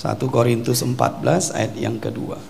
[0.00, 2.40] 1 Korintus 14 ayat yang kedua.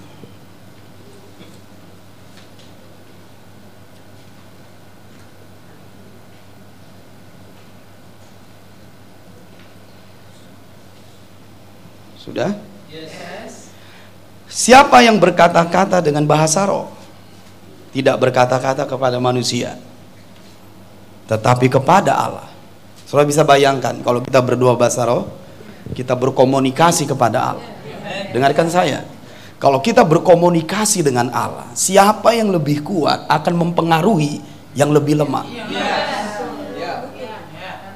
[12.14, 12.54] Sudah?
[14.46, 16.86] Siapa yang berkata-kata dengan bahasa roh?
[17.90, 19.74] Tidak berkata-kata kepada manusia,
[21.26, 22.46] tetapi kepada Allah.
[23.10, 25.39] Saudara bisa bayangkan kalau kita berdua bahasa roh,
[25.92, 27.68] kita berkomunikasi kepada Allah.
[28.30, 29.06] Dengarkan saya.
[29.60, 34.40] Kalau kita berkomunikasi dengan Allah, siapa yang lebih kuat akan mempengaruhi
[34.72, 35.44] yang lebih lemah.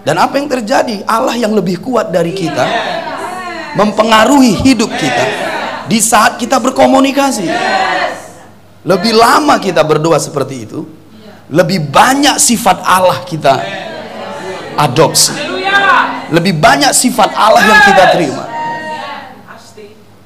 [0.05, 1.01] Dan apa yang terjadi?
[1.09, 2.69] Allah yang lebih kuat dari kita
[3.75, 5.27] mempengaruhi hidup kita
[5.89, 7.49] di saat kita berkomunikasi.
[8.85, 10.85] Lebih lama kita berdoa seperti itu,
[11.49, 13.57] lebih banyak sifat Allah kita
[14.77, 15.33] adopsi.
[16.35, 18.45] Lebih banyak sifat Allah yang kita terima.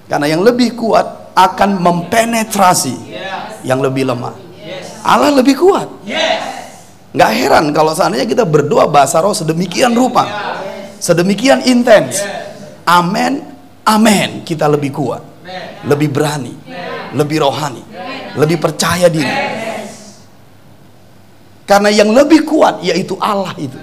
[0.09, 2.97] Karena yang lebih kuat akan mempenetrasi
[3.69, 4.33] yang lebih lemah.
[5.05, 5.89] Allah lebih kuat.
[7.12, 10.25] Nggak heran kalau seandainya kita berdoa bahasa roh sedemikian rupa,
[10.97, 12.25] sedemikian intens.
[12.89, 13.45] Amin,
[13.84, 14.48] amin.
[14.48, 15.20] Kita lebih kuat,
[15.84, 16.56] lebih berani,
[17.12, 17.84] lebih rohani,
[18.33, 19.37] lebih percaya diri.
[21.69, 23.77] Karena yang lebih kuat yaitu Allah itu.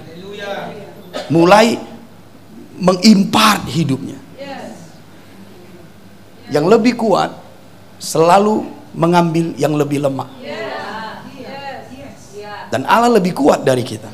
[1.30, 1.78] Mulai
[2.78, 4.18] mengimpart hidupnya.
[6.46, 7.34] Yang lebih kuat
[7.98, 8.62] selalu
[8.94, 10.30] mengambil yang lebih lemah.
[12.70, 14.10] Dan Allah lebih kuat dari kita.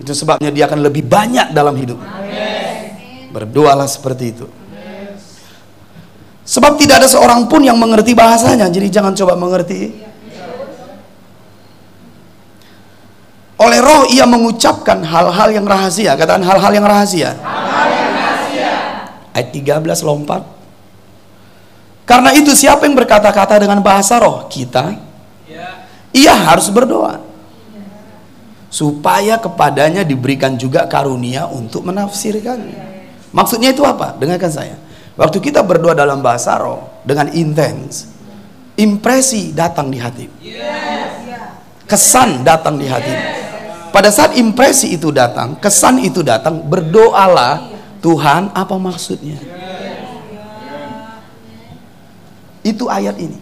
[0.00, 2.00] Itu sebabnya dia akan lebih banyak dalam hidup.
[3.30, 4.46] Berdoalah seperti itu.
[6.50, 10.09] Sebab tidak ada seorang pun yang mengerti bahasanya, jadi jangan coba mengerti.
[13.60, 16.16] Oleh roh ia mengucapkan hal-hal yang rahasia.
[16.16, 17.36] Katakan hal-hal yang rahasia.
[19.36, 20.42] Ayat 13 lompat.
[22.08, 24.48] Karena itu siapa yang berkata-kata dengan bahasa roh?
[24.48, 24.96] Kita.
[26.16, 27.20] Ia harus berdoa.
[28.72, 32.80] Supaya kepadanya diberikan juga karunia untuk menafsirkannya.
[33.30, 34.16] Maksudnya itu apa?
[34.16, 34.76] Dengarkan saya.
[35.20, 38.08] Waktu kita berdoa dalam bahasa roh dengan intens,
[38.80, 40.26] impresi datang di hati.
[41.84, 43.14] Kesan datang di hati.
[43.90, 47.66] Pada saat impresi itu datang, kesan itu datang, berdoalah
[47.98, 49.36] Tuhan apa maksudnya?
[52.62, 53.38] Itu ayat ini.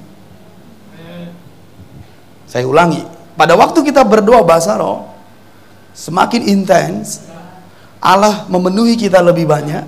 [2.48, 3.04] Saya ulangi,
[3.36, 5.04] pada waktu kita berdoa bahasa roh,
[5.92, 7.28] semakin intens,
[8.00, 9.84] Allah memenuhi kita lebih banyak,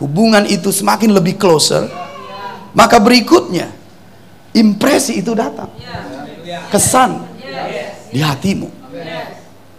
[0.00, 1.84] hubungan itu semakin lebih closer,
[2.72, 3.68] maka berikutnya
[4.56, 5.68] impresi itu datang,
[6.72, 7.20] kesan
[8.08, 8.83] di hatimu.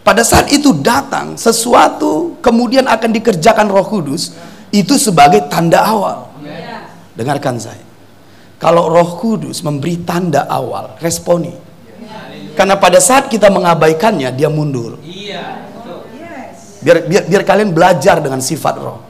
[0.05, 4.37] Pada saat itu datang sesuatu kemudian akan dikerjakan Roh Kudus
[4.69, 6.29] itu sebagai tanda awal.
[7.17, 7.81] Dengarkan saya.
[8.61, 11.57] Kalau Roh Kudus memberi tanda awal, responi.
[12.53, 15.01] Karena pada saat kita mengabaikannya dia mundur.
[16.85, 19.01] Biar biar, biar kalian belajar dengan sifat Roh.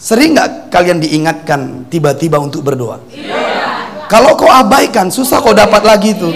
[0.00, 3.04] Sering nggak kalian diingatkan tiba-tiba untuk berdoa?
[4.08, 6.32] Kalau kau abaikan, susah kau dapat lagi itu.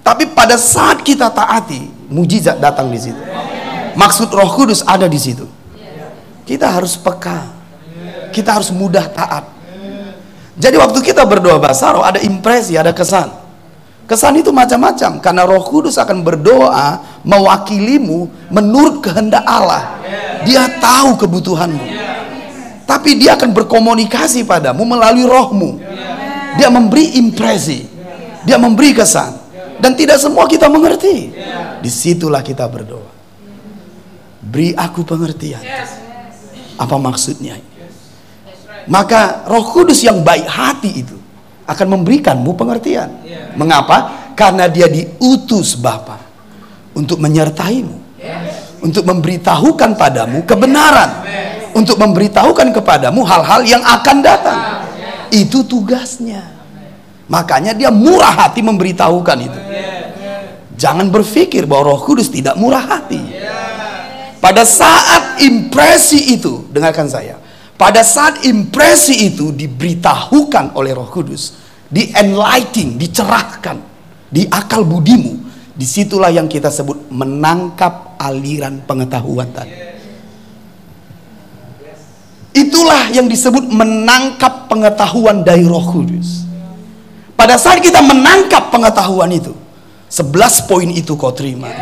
[0.00, 3.22] Tapi pada saat kita taati, mujizat datang di situ.
[3.94, 5.44] Maksud Roh Kudus ada di situ.
[6.46, 7.46] Kita harus peka.
[8.30, 9.44] Kita harus mudah taat.
[10.60, 13.32] Jadi waktu kita berdoa bahasa roh ada impresi, ada kesan.
[14.04, 19.96] Kesan itu macam-macam karena Roh Kudus akan berdoa mewakilimu menurut kehendak Allah.
[20.44, 21.86] Dia tahu kebutuhanmu.
[22.84, 25.78] Tapi dia akan berkomunikasi padamu melalui rohmu.
[26.58, 27.86] Dia memberi impresi.
[28.42, 29.39] Dia memberi kesan.
[29.80, 31.32] Dan tidak semua kita mengerti.
[31.80, 33.10] Di situlah kita berdoa.
[34.40, 35.60] Beri aku pengertian.
[36.76, 37.56] Apa maksudnya?
[38.88, 41.16] Maka roh kudus yang baik hati itu
[41.68, 43.08] akan memberikanmu pengertian.
[43.56, 44.32] Mengapa?
[44.36, 46.20] Karena dia diutus Bapa
[46.96, 47.96] untuk menyertaimu.
[48.80, 51.24] Untuk memberitahukan padamu kebenaran.
[51.70, 54.60] Untuk memberitahukan kepadamu hal-hal yang akan datang.
[55.30, 56.59] Itu tugasnya.
[57.30, 59.60] Makanya dia murah hati memberitahukan itu.
[60.74, 63.22] Jangan berpikir bahwa Roh Kudus tidak murah hati.
[64.42, 67.38] Pada saat impresi itu, dengarkan saya.
[67.78, 71.54] Pada saat impresi itu diberitahukan oleh Roh Kudus,
[71.86, 73.78] di enlightening, dicerahkan
[74.26, 75.38] di akal budimu,
[75.76, 79.76] di situlah yang kita sebut menangkap aliran pengetahuan tadi.
[82.50, 86.49] Itulah yang disebut menangkap pengetahuan dari Roh Kudus.
[87.40, 89.56] Pada saat kita menangkap pengetahuan itu,
[90.12, 91.72] 11 poin itu kau terima.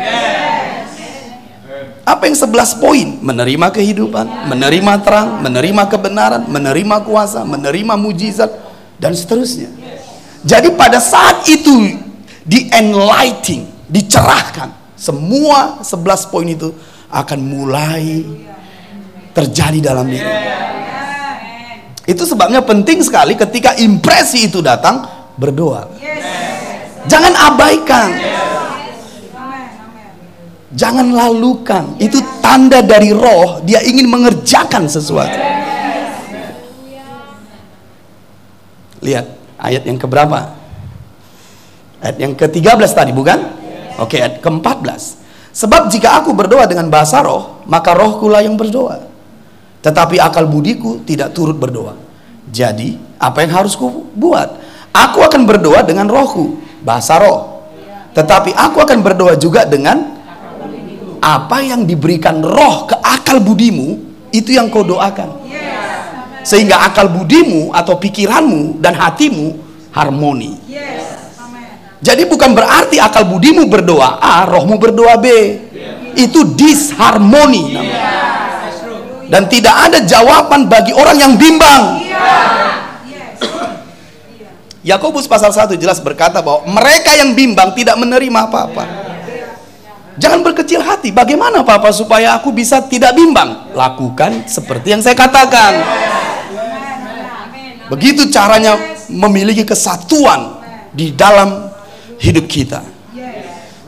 [2.07, 3.19] Apa yang 11 poin?
[3.19, 8.47] Menerima kehidupan, menerima terang, menerima kebenaran, menerima kuasa, menerima mujizat,
[9.03, 9.67] dan seterusnya.
[10.47, 11.99] Jadi pada saat itu
[12.47, 16.71] di enlightening, dicerahkan, semua 11 poin itu
[17.11, 18.23] akan mulai
[19.35, 20.33] terjadi dalam diri.
[22.07, 25.87] Itu sebabnya penting sekali ketika impresi itu datang berdoa.
[27.07, 28.09] Jangan abaikan.
[30.75, 31.97] Jangan lalukan.
[31.97, 35.39] Itu tanda dari roh dia ingin mengerjakan sesuatu.
[38.99, 39.25] Lihat
[39.55, 40.59] ayat yang keberapa?
[42.03, 43.39] Ayat yang ke-13 tadi bukan?
[43.99, 45.19] Oke, ayat ke-14.
[45.51, 49.03] Sebab jika aku berdoa dengan bahasa roh, maka rohku lah yang berdoa.
[49.83, 51.95] Tetapi akal budiku tidak turut berdoa.
[52.47, 54.59] Jadi, apa yang harus ku buat?
[54.99, 57.63] Aku akan berdoa dengan rohku, bahasa roh.
[58.11, 60.19] Tetapi aku akan berdoa juga dengan
[61.23, 63.95] apa yang diberikan roh ke akal budimu
[64.35, 65.39] itu yang kau doakan.
[66.43, 69.55] Sehingga akal budimu atau pikiranmu dan hatimu
[69.95, 70.57] harmoni.
[71.99, 75.27] Jadi bukan berarti akal budimu berdoa A rohmu berdoa B.
[76.15, 77.77] Itu disharmoni
[79.29, 82.01] dan tidak ada jawaban bagi orang yang bimbang
[84.79, 89.09] Yakobus pasal 1 jelas berkata bahwa mereka yang bimbang tidak menerima apa-apa
[90.19, 91.15] Jangan berkecil hati.
[91.15, 93.71] Bagaimana Papa supaya aku bisa tidak bimbang?
[93.71, 95.79] Lakukan seperti yang saya katakan.
[97.87, 98.75] Begitu caranya
[99.07, 100.59] memiliki kesatuan
[100.91, 101.71] di dalam
[102.19, 102.83] hidup kita.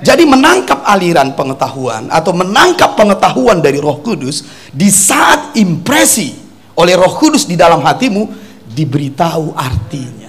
[0.02, 4.42] Jadi menangkap aliran pengetahuan atau menangkap pengetahuan dari Roh Kudus
[4.74, 6.34] di saat impresi
[6.74, 8.26] oleh Roh Kudus di dalam hatimu
[8.66, 10.21] diberitahu artinya.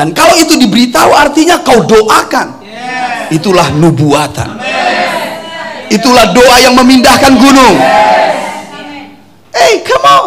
[0.00, 2.56] Dan kalau itu diberitahu artinya kau doakan.
[3.28, 4.56] Itulah nubuatan.
[5.92, 7.76] Itulah doa yang memindahkan gunung.
[9.52, 10.24] Hey come on.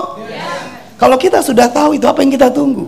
[1.01, 2.85] Kalau kita sudah tahu itu apa yang kita tunggu?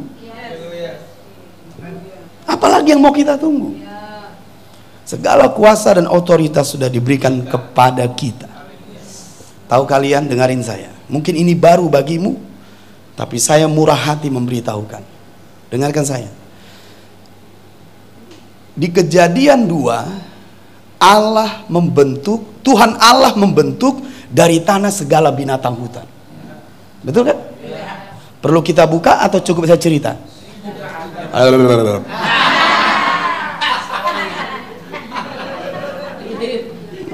[2.46, 3.82] Apalagi yang mau kita tunggu?
[5.10, 8.46] Segala kuasa dan otoritas sudah diberikan kepada kita.
[9.66, 10.94] Tahu kalian dengarin saya.
[11.10, 12.38] Mungkin ini baru bagimu
[13.18, 15.02] tapi saya murah hati memberitahukan.
[15.74, 16.45] Dengarkan saya
[18.76, 20.04] di kejadian dua
[21.00, 26.04] Allah membentuk Tuhan Allah membentuk dari tanah segala binatang hutan.
[27.00, 27.40] Betul kan?
[28.44, 30.12] Perlu kita buka atau cukup saya cerita?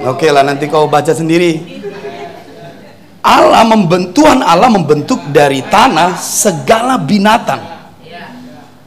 [0.02, 1.82] Oke lah nanti kau baca sendiri.
[3.22, 7.62] Allah membentuk Tuhan Allah membentuk dari tanah segala binatang.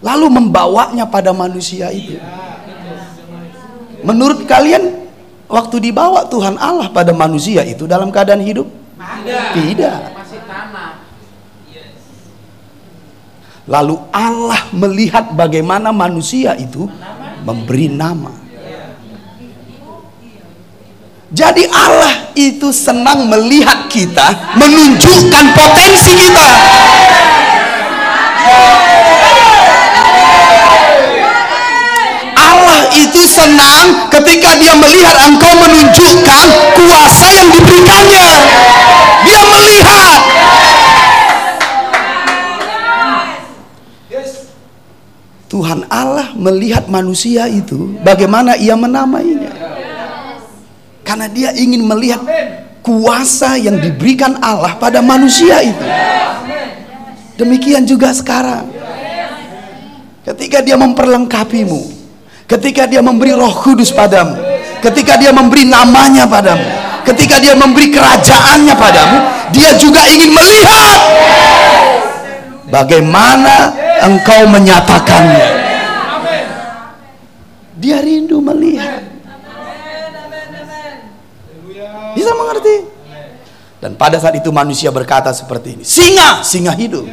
[0.03, 2.19] Lalu membawanya pada manusia itu
[4.05, 5.09] Menurut kalian
[5.49, 8.69] waktu dibawa Tuhan Allah pada manusia itu dalam keadaan hidup?
[9.57, 9.99] Tidak.
[13.65, 16.85] Lalu Allah melihat bagaimana manusia itu
[17.49, 18.45] memberi nama.
[21.35, 26.49] Jadi Allah itu senang melihat kita menunjukkan potensi kita.
[32.99, 36.47] Itu senang ketika dia melihat engkau menunjukkan
[36.79, 38.29] kuasa yang diberikannya.
[39.25, 40.19] Dia melihat.
[45.49, 49.55] Tuhan Allah melihat manusia itu bagaimana ia menamainya.
[51.07, 52.27] Karena dia ingin melihat
[52.83, 55.87] kuasa yang diberikan Allah pada manusia itu.
[57.39, 58.67] Demikian juga sekarang.
[60.27, 61.94] Ketika dia memperlengkapimu
[62.55, 64.39] ketika dia memberi roh kudus padamu
[64.79, 66.65] ketika dia memberi namanya padamu
[67.03, 69.17] ketika dia memberi kerajaannya padamu
[69.51, 70.99] dia juga ingin melihat
[72.75, 75.49] bagaimana engkau menyatakannya.
[77.79, 79.03] Dia rindu melihat.
[82.15, 82.77] Bisa mengerti?
[83.83, 87.05] Dan pada saat itu manusia berkata seperti ini singa singa hidup.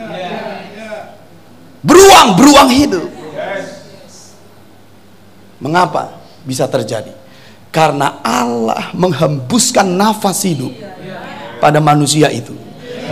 [1.82, 3.10] Beruang beruang hidup
[5.62, 7.13] Mengapa bisa terjadi?
[7.70, 10.74] Karena Allah menghembuskan nafas hidup
[11.62, 12.51] pada manusia itu.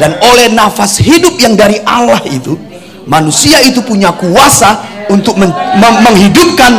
[0.02, 2.58] Dan oleh nafas hidup yang dari Allah itu,
[3.06, 4.82] manusia itu punya kuasa
[5.14, 6.74] untuk men menghidupkan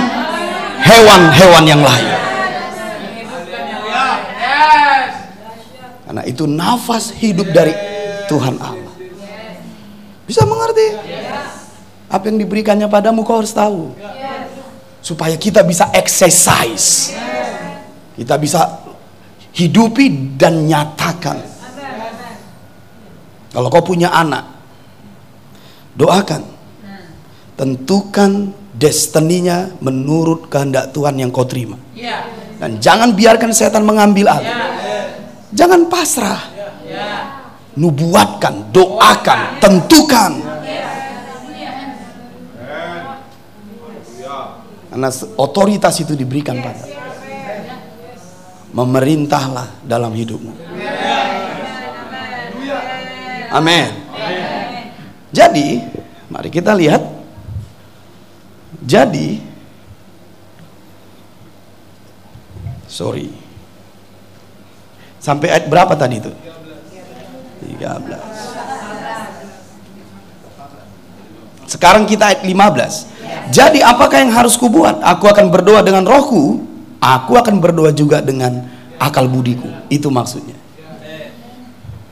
[0.82, 2.10] hewan-hewan yang lain.
[6.10, 7.70] Karena itu nafas hidup dari
[8.26, 8.94] Tuhan Allah.
[10.26, 10.98] Bisa mengerti?
[12.10, 13.94] Apa yang diberikannya padamu kau harus tahu
[15.00, 17.16] supaya kita bisa exercise
[18.21, 18.61] kita bisa
[19.57, 21.40] hidupi dan nyatakan.
[23.49, 24.45] Kalau kau punya anak,
[25.97, 26.45] doakan.
[27.57, 31.80] Tentukan destininya menurut kehendak Tuhan yang kau terima.
[32.61, 34.52] Dan jangan biarkan setan mengambil alih.
[35.57, 36.40] Jangan pasrah.
[37.80, 40.33] Nubuatkan, doakan, tentukan.
[45.00, 46.85] Karena otoritas itu diberikan pada
[48.76, 50.52] memerintahlah dalam hidupmu.
[53.49, 53.88] Amin.
[55.33, 55.80] Jadi,
[56.28, 57.00] mari kita lihat.
[58.85, 59.40] Jadi,
[62.85, 63.33] sorry.
[65.16, 66.28] Sampai ayat berapa tadi itu?
[67.73, 68.21] 13.
[71.64, 73.19] Sekarang kita ayat 15.
[73.50, 75.02] Jadi apakah yang harus kubuat?
[75.02, 76.70] Aku akan berdoa dengan rohku
[77.00, 78.60] Aku akan berdoa juga dengan
[79.00, 79.66] akal budiku.
[79.88, 80.52] Itu maksudnya.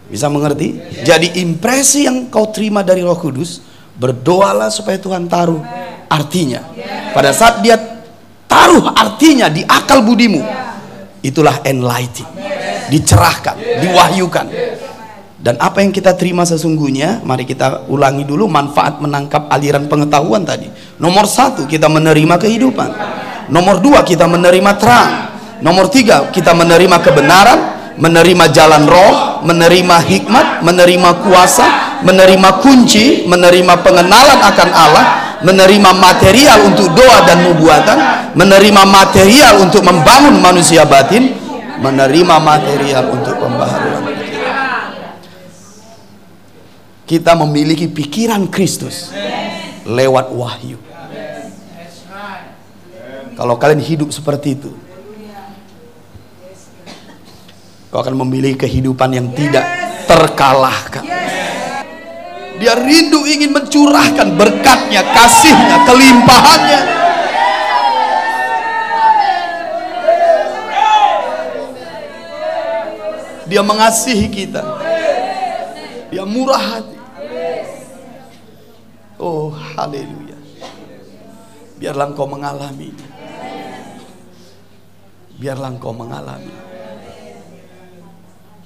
[0.08, 0.80] Bisa mengerti?
[1.04, 3.60] Jadi impresi yang kau terima dari Roh Kudus,
[4.00, 5.60] berdoalah supaya Tuhan taruh
[6.08, 6.64] artinya.
[7.12, 7.76] Pada saat dia
[8.48, 10.40] taruh artinya di akal budimu,
[11.20, 12.32] itulah enlightened.
[12.88, 14.46] Dicerahkan, diwahyukan.
[15.36, 20.72] Dan apa yang kita terima sesungguhnya, mari kita ulangi dulu manfaat menangkap aliran pengetahuan tadi.
[20.98, 22.90] Nomor satu, kita menerima kehidupan.
[23.48, 25.10] Nomor dua kita menerima terang.
[25.62, 27.58] Nomor tiga kita menerima kebenaran,
[27.98, 31.66] menerima jalan roh, menerima hikmat, menerima kuasa,
[32.06, 35.06] menerima kunci, menerima pengenalan akan Allah,
[35.42, 37.98] menerima material untuk doa dan nubuatan,
[38.38, 41.34] menerima material untuk membangun manusia batin,
[41.78, 44.02] menerima material untuk pembaharuan
[47.08, 49.10] Kita memiliki pikiran Kristus
[49.88, 50.87] lewat wahyu.
[53.38, 54.74] Kalau kalian hidup seperti itu,
[57.86, 59.62] kau akan memiliki kehidupan yang tidak
[60.10, 61.06] terkalahkan.
[62.58, 66.82] Dia rindu ingin mencurahkan berkatnya, kasihnya, kelimpahannya.
[73.46, 74.66] Dia mengasihi kita.
[76.10, 76.98] Dia murah hati.
[79.22, 80.34] Oh, haleluya.
[81.78, 83.17] Biarlah engkau mengalaminya
[85.38, 86.54] biarlah engkau mengalami.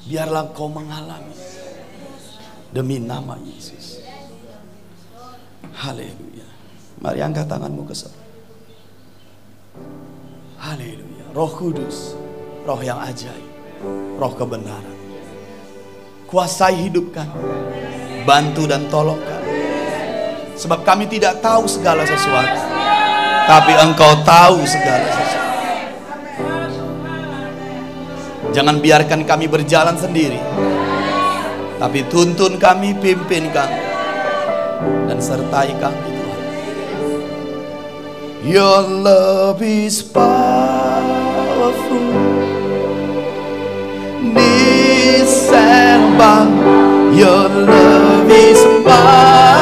[0.08, 1.36] Biarlah engkau mengalami.
[2.72, 4.00] Demi nama Yesus.
[5.76, 6.48] Haleluya.
[7.04, 8.20] Mari angkat tanganmu ke sana.
[10.56, 11.36] Haleluya.
[11.36, 12.16] Roh kudus
[12.64, 13.52] roh yang ajaib
[14.16, 14.98] roh kebenaran.
[16.28, 17.36] Kuasai hidup kami
[18.24, 19.52] bantu dan tolong kami
[20.54, 22.58] sebab kami tidak tahu segala sesuatu
[23.50, 25.51] tapi engkau tahu segala sesuatu
[28.52, 30.36] Jangan biarkan kami berjalan sendiri.
[31.80, 33.80] Tapi tuntun kami, pimpin kami.
[35.08, 36.40] Dan sertai kami Tuhan.
[38.44, 42.12] Your love is powerful.
[44.20, 46.44] Nisemba,
[47.16, 49.61] your love is mighty.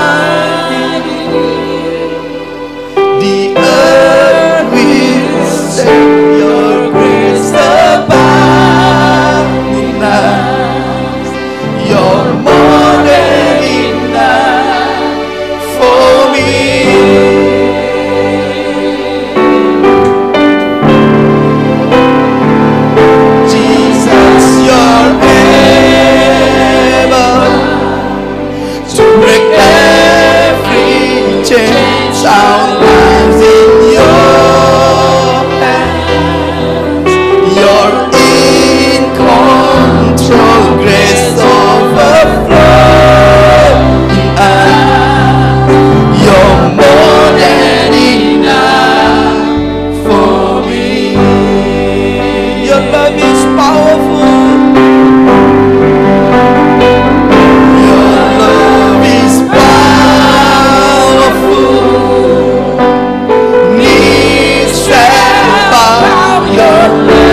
[66.91, 67.30] Lord.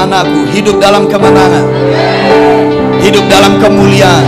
[0.00, 1.66] Anak-anakku hidup dalam kemenangan.
[3.04, 4.24] Hidup dalam kemuliaan.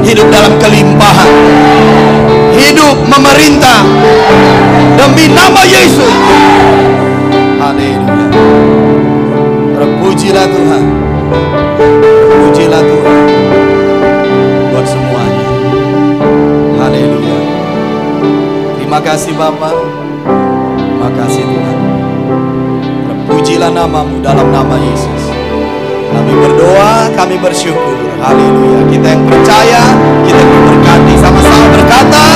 [0.00, 1.30] Hidup dalam kelimpahan.
[2.56, 3.84] Hidup memerintah
[4.96, 6.14] demi nama Yesus.
[7.60, 8.28] Haleluya.
[9.76, 10.84] Terpujilah Tuhan.
[11.78, 13.20] Terpujilah Tuhan.
[14.72, 15.48] Buat semuanya.
[16.80, 17.38] Haleluya.
[18.80, 19.87] Terima kasih Bapak.
[23.58, 25.34] Terpujilah namamu dalam nama Yesus.
[26.14, 27.98] Kami berdoa, kami bersyukur.
[28.22, 28.86] Haleluya.
[28.86, 29.82] Kita yang percaya,
[30.22, 32.26] kita yang berkati sama-sama berkata,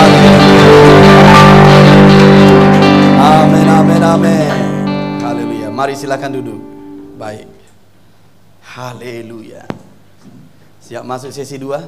[0.00, 0.32] Amin.
[3.20, 4.52] Amin, amin, amin.
[5.20, 5.68] Haleluya.
[5.68, 6.60] Mari silakan duduk.
[7.20, 7.52] Baik.
[8.64, 9.68] Haleluya.
[10.88, 11.84] Siap masuk sesi dua?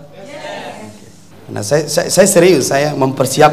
[1.52, 2.94] Nah, saya, saya, saya serius, saya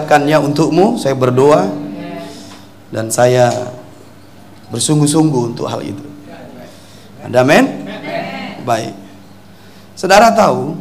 [0.09, 1.69] mempersiapkannya untukmu, saya berdoa
[2.89, 3.53] dan saya
[4.73, 6.01] bersungguh-sungguh untuk hal itu.
[7.21, 7.85] Ada men?
[8.65, 8.97] Baik.
[9.93, 10.73] Saudara tahu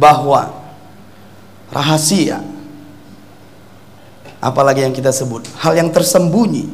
[0.00, 0.48] bahwa
[1.68, 2.40] rahasia
[4.40, 6.70] apalagi yang kita sebut hal yang tersembunyi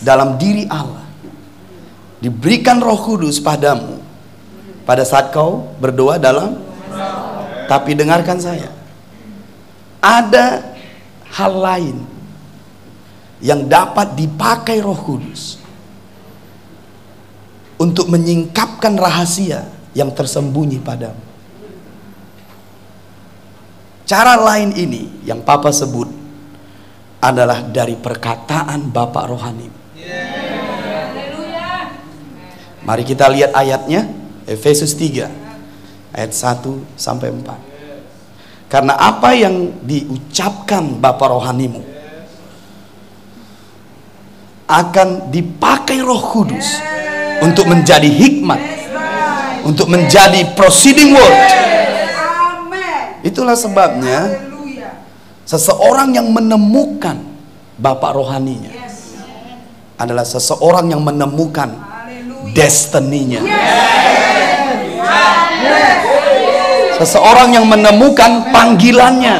[0.00, 1.04] dalam diri Allah
[2.18, 4.00] diberikan Roh Kudus padamu
[4.88, 6.56] pada saat kau berdoa dalam
[7.68, 8.83] tapi dengarkan saya.
[10.04, 10.76] Ada
[11.32, 11.96] hal lain
[13.40, 15.56] yang dapat dipakai Roh Kudus
[17.80, 19.64] untuk menyingkapkan rahasia
[19.96, 21.24] yang tersembunyi padamu.
[24.04, 26.12] Cara lain ini yang Papa sebut
[27.24, 29.68] adalah dari perkataan Bapak rohani.
[32.84, 34.04] Mari kita lihat ayatnya
[34.44, 35.32] Efesus 3
[36.12, 37.73] ayat 1 sampai 4.
[38.74, 41.78] Karena apa yang diucapkan Bapak rohanimu
[44.66, 46.82] akan dipakai Roh Kudus
[47.38, 48.58] untuk menjadi hikmat,
[49.62, 51.38] untuk menjadi proceeding word.
[53.22, 54.42] Itulah sebabnya
[55.46, 57.22] seseorang yang menemukan
[57.78, 58.74] Bapak rohaninya
[59.94, 61.78] adalah seseorang yang menemukan
[62.50, 63.38] destininya.
[67.00, 69.36] Seseorang yang menemukan panggilannya.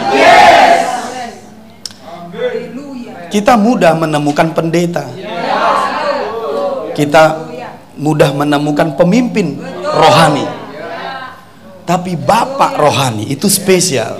[3.30, 5.10] Kita mudah menemukan pendeta.
[6.94, 7.50] Kita
[7.98, 10.46] mudah menemukan pemimpin rohani.
[11.84, 14.16] Tapi bapak rohani itu spesial.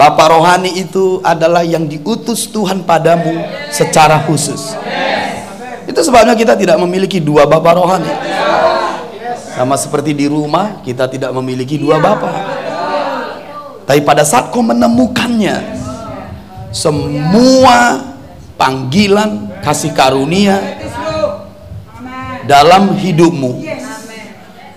[0.00, 4.72] Bapak rohani itu adalah yang diutus Tuhan padamu secara khusus.
[5.84, 8.08] Itu sebabnya kita tidak memiliki dua bapak rohani.
[9.60, 12.32] Sama seperti di rumah, kita tidak memiliki dua bapak.
[13.84, 15.76] Tapi pada saat kau menemukannya,
[16.72, 18.00] semua
[18.56, 20.56] panggilan kasih karunia
[22.48, 23.60] dalam hidupmu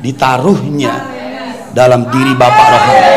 [0.04, 0.94] ditaruhnya
[1.72, 3.08] dalam diri Bapak rohani.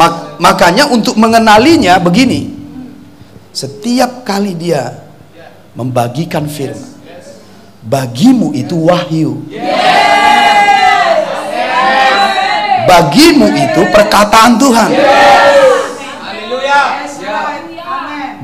[0.00, 2.48] Mak makanya untuk mengenalinya begini.
[3.52, 5.04] Setiap kali dia
[5.76, 6.80] membagikan firman,
[7.84, 9.44] bagimu itu wahyu.
[12.92, 14.90] Bagimu itu perkataan Tuhan.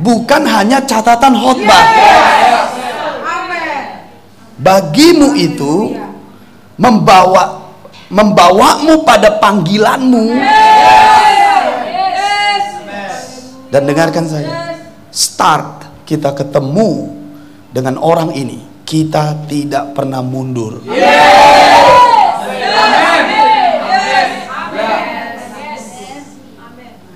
[0.01, 1.85] Bukan hanya catatan khotbah.
[4.57, 5.93] Bagimu itu
[6.81, 7.61] membawa
[8.09, 10.25] membawamu pada panggilanmu.
[13.69, 14.81] Dan dengarkan saya.
[15.13, 17.13] Start kita ketemu
[17.69, 20.81] dengan orang ini kita tidak pernah mundur.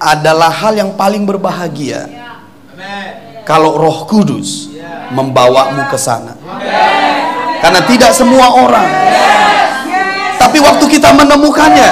[0.02, 2.10] Adalah hal yang paling berbahagia
[3.46, 4.70] kalau Roh Kudus
[5.14, 6.34] membawamu ke sana.
[7.62, 8.90] Karena tidak semua orang.
[10.42, 11.90] Tapi waktu kita menemukannya,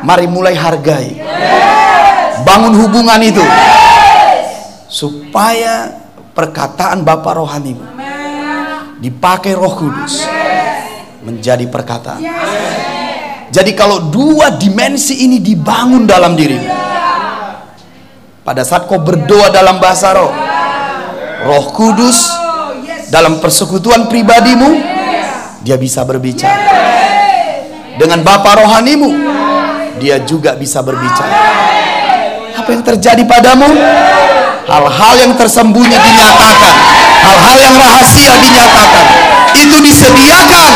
[0.00, 1.20] mari mulai hargai.
[2.48, 3.44] Bangun hubungan itu.
[4.88, 5.92] Supaya
[6.32, 7.76] perkataan Bapak rohani
[9.02, 10.24] dipakai Roh Kudus
[11.20, 12.22] menjadi perkataan.
[13.52, 16.72] Jadi kalau dua dimensi ini dibangun dalam dirimu,
[18.40, 20.32] pada saat kau berdoa dalam bahasa roh,
[21.44, 22.32] Roh Kudus
[23.12, 24.72] dalam persekutuan pribadimu
[25.60, 26.64] dia bisa berbicara.
[28.00, 29.12] Dengan Bapak rohanimu,
[30.00, 31.36] dia juga bisa berbicara.
[32.56, 33.68] Apa yang terjadi padamu?
[34.64, 36.74] Hal-hal yang tersembunyi dinyatakan,
[37.20, 39.04] hal-hal yang rahasia dinyatakan.
[39.60, 40.72] Itu disediakan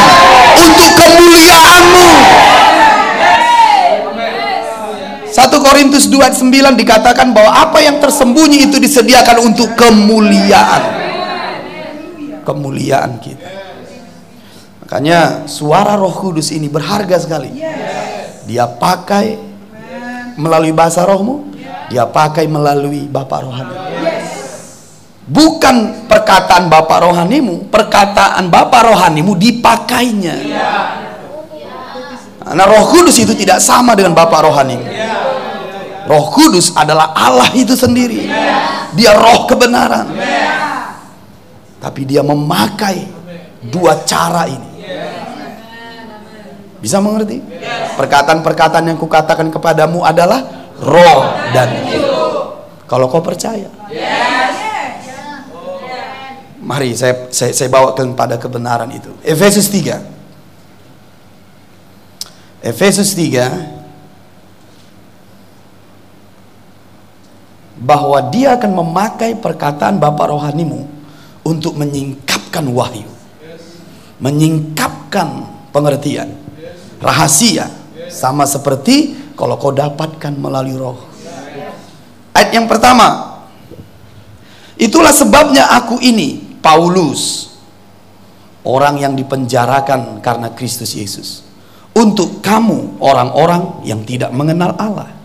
[0.61, 2.09] untuk kemuliaanmu.
[5.37, 10.83] 1 Korintus 2 ayat 9 dikatakan bahwa apa yang tersembunyi itu disediakan untuk kemuliaan.
[12.41, 13.45] Kemuliaan kita.
[14.81, 17.53] Makanya suara Roh Kudus ini berharga sekali.
[18.49, 19.37] Dia pakai
[20.41, 21.53] melalui bahasa rohmu,
[21.93, 23.77] dia pakai melalui Bapak rohani.
[25.29, 30.37] Bukan perkataan Bapak rohanimu, perkataan Bapak rohanimu dipakainya.
[32.41, 34.87] Karena Roh Kudus itu tidak sama dengan Bapak rohanimu.
[36.07, 38.31] Roh Kudus adalah Allah itu sendiri.
[38.95, 40.15] Dia roh kebenaran.
[41.83, 43.07] Tapi dia memakai
[43.67, 44.71] dua cara ini.
[46.79, 47.43] Bisa mengerti?
[47.99, 52.71] Perkataan-perkataan yang kukatakan kepadamu adalah roh dan hidup.
[52.87, 53.67] Kalau kau percaya.
[56.67, 59.11] Mari saya, saya, saya bawakan pada kebenaran itu.
[59.23, 60.03] Efesus 3.
[62.63, 63.76] Efesus 3
[67.77, 70.89] bahwa dia akan memakai perkataan Bapak rohanimu
[71.45, 73.09] untuk menyingkapkan wahyu.
[74.17, 76.33] Menyingkapkan pengertian.
[76.99, 77.69] Rahasia.
[78.09, 80.97] Sama seperti kalau kau dapatkan melalui roh.
[82.33, 83.37] Ayat yang pertama.
[84.77, 87.53] Itulah sebabnya aku ini, Paulus.
[88.67, 91.45] Orang yang dipenjarakan karena Kristus Yesus.
[91.97, 95.17] Untuk kamu orang-orang yang tidak mengenal Allah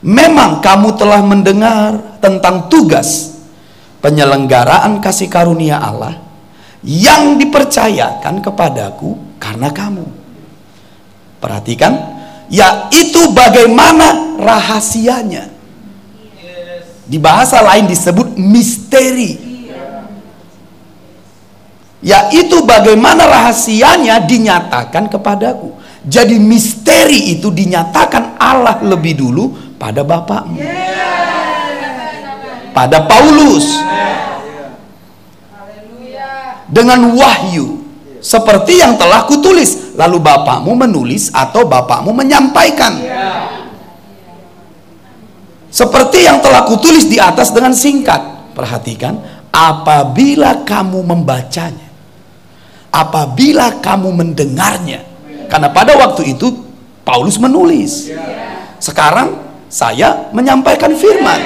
[0.00, 3.36] Memang kamu telah mendengar tentang tugas
[4.00, 6.16] penyelenggaraan kasih karunia Allah
[6.80, 10.08] yang dipercayakan kepadaku karena kamu.
[11.40, 11.92] Perhatikan,
[12.48, 15.52] yaitu bagaimana rahasianya.
[17.04, 19.36] Di bahasa lain disebut misteri.
[22.00, 25.76] Yaitu bagaimana rahasianya dinyatakan kepadaku.
[26.00, 30.60] Jadi misteri itu dinyatakan Allah lebih dulu pada bapakmu
[32.70, 33.66] pada Paulus.
[36.70, 37.82] Dengan wahyu.
[38.22, 39.98] Seperti yang telah kutulis.
[39.98, 42.94] Lalu bapakmu menulis atau bapakmu menyampaikan.
[45.70, 48.54] Seperti yang telah kutulis di atas dengan singkat.
[48.54, 49.18] Perhatikan
[49.50, 51.90] apabila kamu membacanya
[52.90, 55.06] apabila kamu mendengarnya.
[55.46, 56.50] Karena pada waktu itu
[57.02, 58.10] Paulus menulis.
[58.82, 61.38] Sekarang saya menyampaikan firman.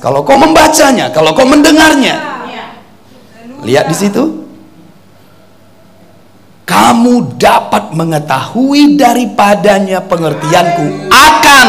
[0.00, 2.20] Kalau kau membacanya, kalau kau mendengarnya,
[3.64, 4.24] lihat di situ.
[6.70, 11.68] Kamu dapat mengetahui daripadanya pengertianku akan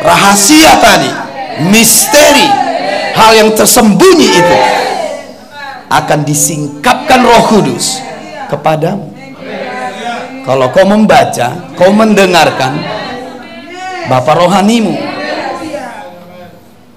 [0.00, 1.12] rahasia tadi,
[1.68, 2.48] misteri,
[3.12, 4.56] hal yang tersembunyi itu
[5.92, 8.00] akan disingkapkan Roh Kudus
[8.48, 9.11] kepadamu.
[10.42, 13.02] Kalau kau membaca, kau mendengarkan
[14.10, 14.94] Bapak rohanimu.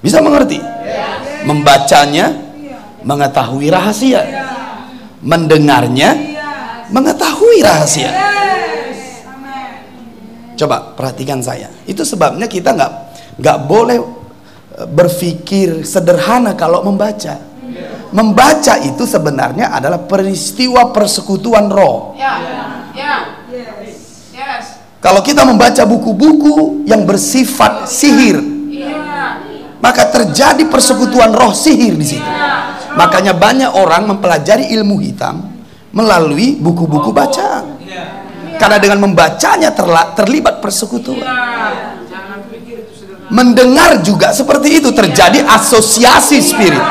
[0.01, 0.61] Bisa mengerti?
[1.45, 2.33] Membacanya
[3.05, 4.21] mengetahui rahasia.
[5.21, 6.13] Mendengarnya
[6.89, 8.11] mengetahui rahasia.
[10.55, 11.69] Coba perhatikan saya.
[11.85, 12.91] Itu sebabnya kita nggak
[13.43, 17.41] nggak boleh e, berpikir sederhana kalau membaca.
[18.15, 22.15] Membaca itu sebenarnya adalah peristiwa persekutuan roh.
[22.15, 22.39] Ya,
[22.95, 23.15] ya.
[25.03, 28.41] Kalau kita membaca buku-buku yang bersifat sihir,
[29.77, 32.31] maka terjadi persekutuan roh sihir di situ.
[32.95, 35.45] Makanya banyak orang mempelajari ilmu hitam
[35.93, 37.77] melalui buku-buku bacaan.
[38.55, 39.69] Karena dengan membacanya
[40.15, 41.21] terlibat persekutuan.
[43.29, 46.81] Mendengar juga seperti itu terjadi asosiasi spirit.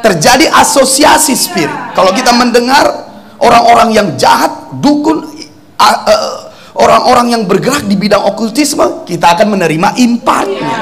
[0.00, 1.94] Terjadi asosiasi spirit.
[1.94, 3.13] Kalau kita mendengar
[3.44, 5.20] orang-orang yang jahat, dukun,
[6.74, 10.76] orang-orang yang bergerak di bidang okultisme kita akan menerima impaknya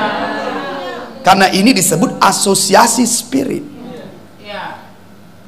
[1.27, 3.65] karena ini disebut asosiasi spirit.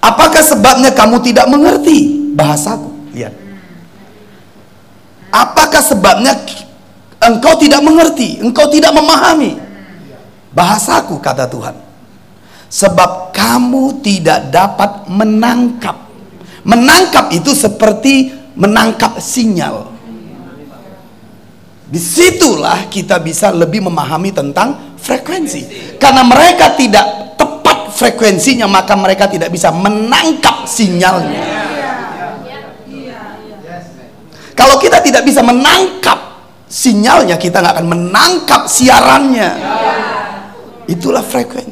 [0.00, 2.92] Apakah sebabnya kamu tidak mengerti bahasaku?
[3.12, 3.32] Lihat.
[5.32, 6.36] Apakah sebabnya
[7.24, 9.56] engkau tidak mengerti, engkau tidak memahami
[10.54, 11.74] bahasaku kata Tuhan.
[12.70, 16.03] Sebab kamu tidak dapat menangkap.
[16.64, 19.92] Menangkap itu seperti menangkap sinyal.
[21.84, 25.94] Di situlah kita bisa lebih memahami tentang frekuensi.
[26.00, 31.44] Karena mereka tidak tepat frekuensinya, maka mereka tidak bisa menangkap sinyalnya.
[34.56, 36.16] Kalau kita tidak bisa menangkap
[36.64, 39.50] sinyalnya, kita nggak akan menangkap siarannya.
[40.88, 41.63] Itulah frekuensi.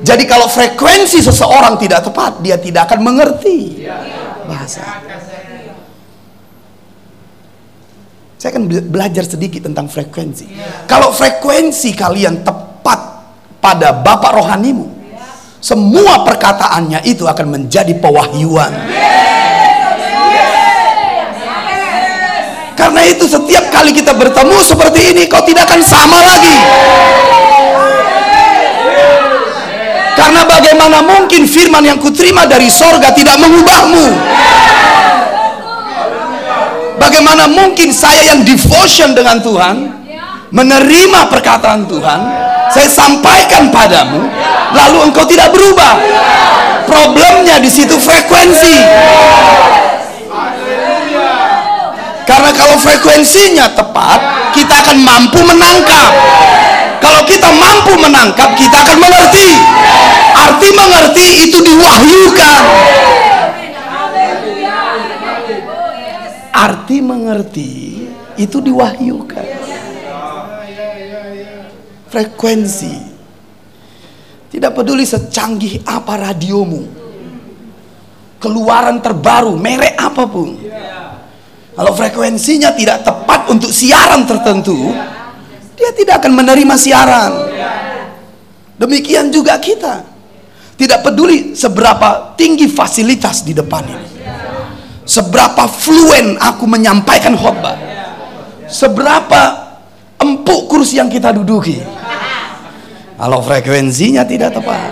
[0.00, 3.84] Jadi kalau frekuensi seseorang tidak tepat, dia tidak akan mengerti
[4.46, 5.02] bahasa.
[8.36, 10.46] Saya akan belajar sedikit tentang frekuensi.
[10.86, 13.00] Kalau frekuensi kalian tepat
[13.58, 14.86] pada bapak rohanimu,
[15.58, 18.70] semua perkataannya itu akan menjadi pewahyuan.
[22.76, 26.56] Karena itu setiap kali kita bertemu seperti ini kau tidak akan sama lagi.
[30.16, 34.06] Karena bagaimana mungkin firman yang kuterima dari sorga tidak mengubahmu?
[36.96, 39.76] Bagaimana mungkin saya yang devotion dengan Tuhan
[40.50, 42.20] menerima perkataan Tuhan,
[42.72, 44.24] saya sampaikan padamu,
[44.72, 46.00] lalu engkau tidak berubah.
[46.88, 48.76] Problemnya di situ frekuensi.
[52.26, 54.18] Karena kalau frekuensinya tepat,
[54.56, 56.10] kita akan mampu menangkap.
[57.06, 59.46] Kalau kita mampu menangkap, kita akan mengerti.
[60.34, 62.58] Arti mengerti itu diwahyukan.
[66.50, 67.70] Arti mengerti
[68.34, 69.46] itu diwahyukan.
[72.10, 72.96] Frekuensi.
[74.50, 76.82] Tidak peduli secanggih apa radiomu.
[78.42, 80.58] Keluaran terbaru, merek apa pun
[81.76, 84.96] kalau frekuensinya tidak tepat untuk siaran tertentu,
[85.76, 87.32] dia tidak akan menerima siaran.
[88.80, 90.02] Demikian juga kita.
[90.76, 94.08] Tidak peduli seberapa tinggi fasilitas di depan ini.
[95.06, 97.78] Seberapa fluen aku menyampaikan khotbah.
[98.66, 99.40] Seberapa
[100.20, 101.80] empuk kursi yang kita duduki.
[103.16, 104.90] Kalau frekuensinya tidak tepat.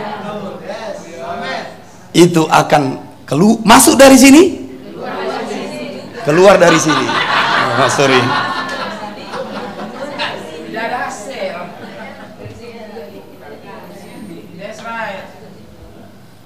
[2.14, 4.64] Itu akan kelu masuk dari sini
[6.24, 7.04] keluar dari sini
[7.84, 8.20] oh, sorry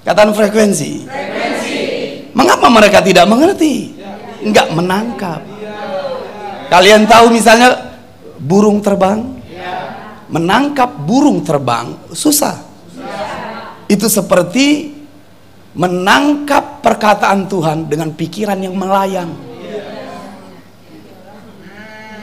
[0.08, 1.04] Katakan frekuensi.
[1.04, 1.76] frekuensi.
[2.32, 3.92] Mengapa mereka tidak mengerti?
[4.40, 5.44] Enggak menangkap.
[6.72, 7.76] Kalian tahu misalnya
[8.40, 9.20] burung terbang?
[10.32, 12.56] Menangkap burung terbang susah.
[13.84, 14.96] Itu seperti
[15.76, 19.28] menangkap perkataan Tuhan dengan pikiran yang melayang.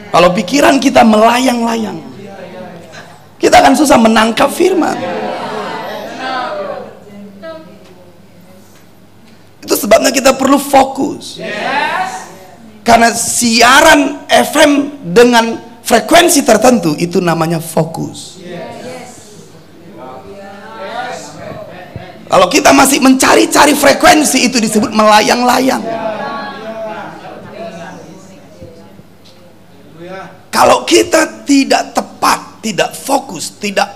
[0.09, 1.97] Kalau pikiran kita melayang-layang,
[3.37, 4.95] kita akan susah menangkap firman.
[9.65, 11.39] Itu sebabnya kita perlu fokus.
[12.84, 14.71] Karena siaran FM
[15.15, 18.43] dengan frekuensi tertentu itu namanya fokus.
[22.27, 25.79] Kalau kita masih mencari-cari frekuensi itu disebut melayang-layang.
[30.51, 33.88] Kalau kita tidak tepat, tidak fokus, tidak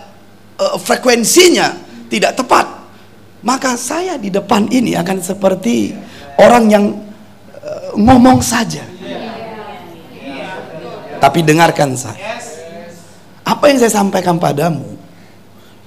[0.56, 1.76] uh, frekuensinya
[2.08, 2.79] tidak tepat,
[3.46, 5.96] maka saya di depan ini akan seperti
[6.40, 6.86] orang yang
[7.60, 8.84] uh, ngomong saja.
[11.20, 12.40] Tapi dengarkan saya.
[13.44, 14.96] Apa yang saya sampaikan padamu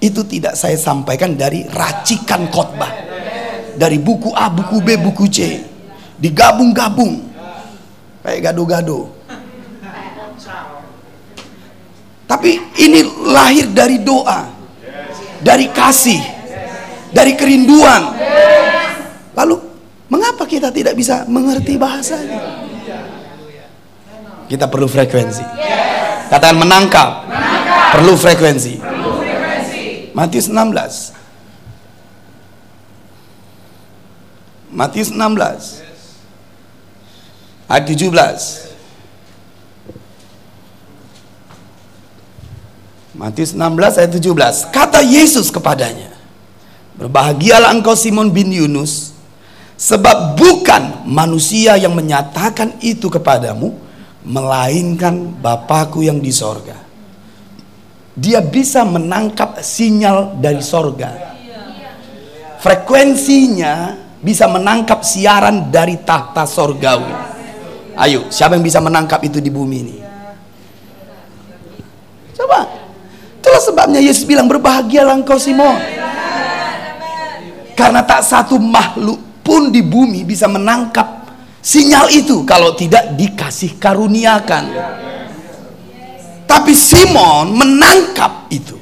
[0.02, 2.92] itu tidak saya sampaikan dari racikan khotbah.
[3.72, 5.64] Dari buku A, buku B, buku C.
[6.20, 7.32] Digabung-gabung.
[8.20, 9.22] Kayak gado-gado
[12.32, 14.48] Tapi ini lahir dari doa,
[15.44, 16.41] dari kasih,
[17.12, 18.16] dari kerinduan.
[19.32, 19.56] Lalu,
[20.08, 22.40] mengapa kita tidak bisa mengerti bahasanya?
[24.48, 25.44] Kita perlu frekuensi.
[26.28, 27.24] Katakan menangkap.
[27.96, 28.80] Perlu frekuensi.
[30.12, 31.16] Matius 16.
[34.72, 35.80] Matius 16.
[37.68, 38.72] Ayat 17.
[43.12, 44.72] Matius 16 ayat 17.
[44.72, 46.11] Kata Yesus kepadanya,
[46.96, 49.16] Berbahagialah engkau Simon bin Yunus,
[49.80, 53.72] sebab bukan manusia yang menyatakan itu kepadamu,
[54.22, 56.78] melainkan Bapakku yang di sorga.
[58.12, 61.32] Dia bisa menangkap sinyal dari sorga.
[62.60, 67.10] Frekuensinya bisa menangkap siaran dari tahta sorgawi.
[67.98, 69.96] Ayo, siapa yang bisa menangkap itu di bumi ini?
[72.36, 72.68] Coba.
[73.42, 76.01] Itulah sebabnya Yesus bilang berbahagialah engkau Simon.
[77.72, 81.26] Karena tak satu makhluk pun di bumi bisa menangkap
[81.62, 84.64] sinyal itu kalau tidak dikasih karuniakan.
[86.46, 88.76] Tapi Simon menangkap itu.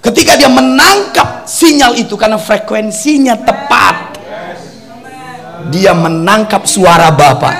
[0.00, 3.96] Ketika dia menangkap sinyal itu karena frekuensinya tepat.
[5.66, 7.50] Dia menangkap suara Bapa.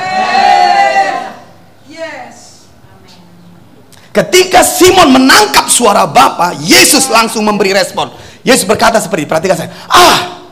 [4.15, 8.09] Ketika Simon menangkap suara Bapa, Yesus langsung memberi respon.
[8.47, 9.75] Yesus berkata seperti, perhatikan saya.
[9.91, 10.47] Ah,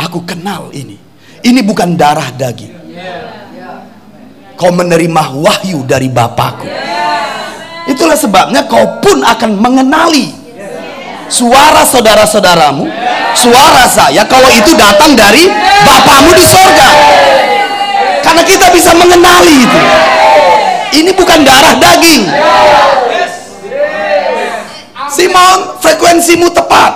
[0.00, 0.96] aku kenal ini.
[1.44, 2.72] Ini bukan darah daging.
[4.56, 6.64] Kau menerima wahyu dari Bapakku.
[7.84, 10.32] Itulah sebabnya kau pun akan mengenali
[11.28, 12.88] suara saudara-saudaramu,
[13.36, 15.46] suara saya kalau itu datang dari
[15.84, 16.90] Bapamu di sorga.
[18.24, 19.80] Karena kita bisa mengenali itu.
[21.04, 22.24] Ini bukan darah daging.
[25.12, 26.92] Simon, frekuensimu tepat.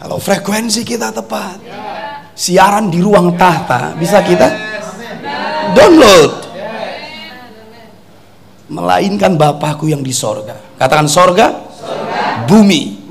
[0.00, 1.60] Kalau frekuensi kita tepat,
[2.34, 4.48] siaran di ruang tahta bisa kita
[5.76, 6.32] download.
[8.70, 10.54] Melainkan Bapakku yang di sorga.
[10.78, 11.50] Katakan sorga,
[12.46, 13.02] Bumi.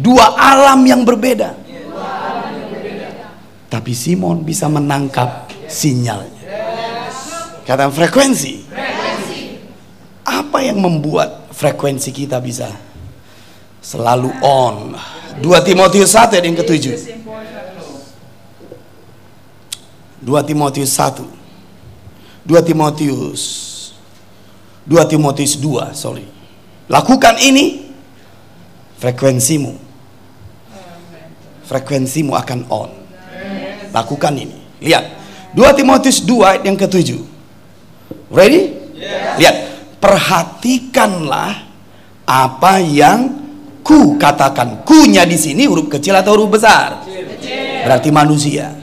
[0.00, 1.56] Dua alam yang berbeda.
[3.70, 6.42] Tapi Simon bisa menangkap sinyalnya.
[7.62, 8.66] Katakan frekuensi.
[10.26, 12.72] Apa yang membuat frekuensi kita bisa
[13.84, 14.96] selalu on?
[15.44, 16.96] 2 Timotius 1 ayat yang ketujuh.
[20.24, 21.20] 2 Timotius 1
[22.48, 23.42] 2 Timotius.
[24.88, 26.24] 2 Timotius 2 sorry.
[26.88, 27.92] Lakukan ini
[28.96, 29.76] frekuensimu.
[31.68, 32.90] Frekuensimu akan on.
[33.92, 34.58] Lakukan ini.
[34.80, 35.04] Lihat.
[35.52, 37.20] 2 Timotius 2 ayat yang ketujuh.
[38.32, 38.80] Ready?
[39.38, 39.69] Lihat
[40.00, 41.68] perhatikanlah
[42.24, 43.30] apa yang
[43.84, 47.04] ku katakan kunya di sini huruf kecil atau huruf besar
[47.84, 48.80] berarti manusia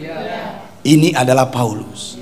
[0.87, 2.15] ini adalah Paulus.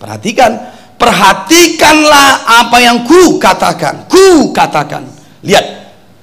[0.00, 0.56] Perhatikan,
[0.96, 4.08] perhatikanlah apa yang ku katakan.
[4.08, 5.04] Ku katakan.
[5.44, 5.66] Lihat,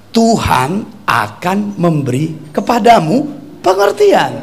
[0.09, 3.29] Tuhan akan memberi kepadamu
[3.61, 4.33] pengertian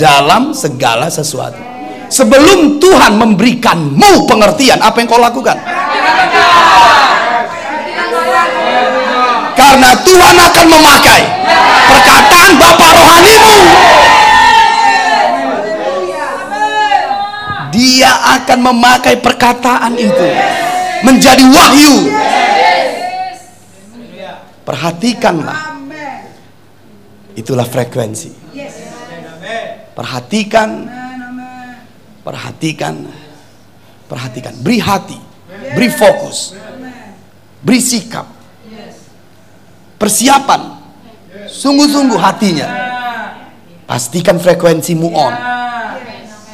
[0.00, 1.60] dalam segala sesuatu.
[2.12, 5.56] Sebelum Tuhan memberikanmu pengertian, apa yang kau lakukan?
[9.56, 11.20] Karena Tuhan akan memakai
[11.88, 13.56] perkataan Bapak rohanimu
[17.72, 20.28] dia akan memakai perkataan itu
[21.02, 21.94] menjadi wahyu.
[24.62, 25.80] Perhatikanlah.
[27.34, 28.30] Itulah frekuensi.
[29.96, 31.01] Perhatikan.
[32.22, 32.94] Perhatikan.
[34.06, 34.54] Perhatikan.
[34.62, 35.18] Beri hati.
[35.74, 36.54] Beri fokus.
[37.62, 38.26] Beri sikap.
[39.98, 40.82] Persiapan.
[41.50, 42.68] Sungguh-sungguh hatinya.
[43.86, 45.34] Pastikan frekuensimu on.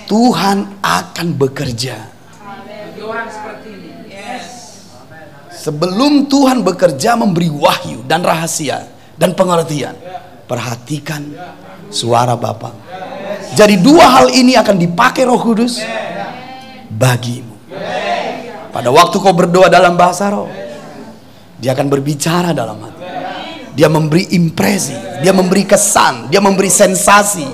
[0.09, 1.97] Tuhan akan bekerja.
[5.53, 8.89] Sebelum Tuhan bekerja memberi wahyu dan rahasia
[9.21, 9.93] dan pengertian,
[10.49, 11.29] perhatikan
[11.93, 12.73] suara Bapa.
[13.59, 15.83] Jadi dua hal ini akan dipakai Roh Kudus
[16.95, 17.59] bagimu.
[18.71, 20.47] Pada waktu kau berdoa dalam bahasa roh,
[21.59, 23.03] dia akan berbicara dalam hati.
[23.75, 27.47] Dia memberi impresi, dia memberi kesan, dia memberi sensasi,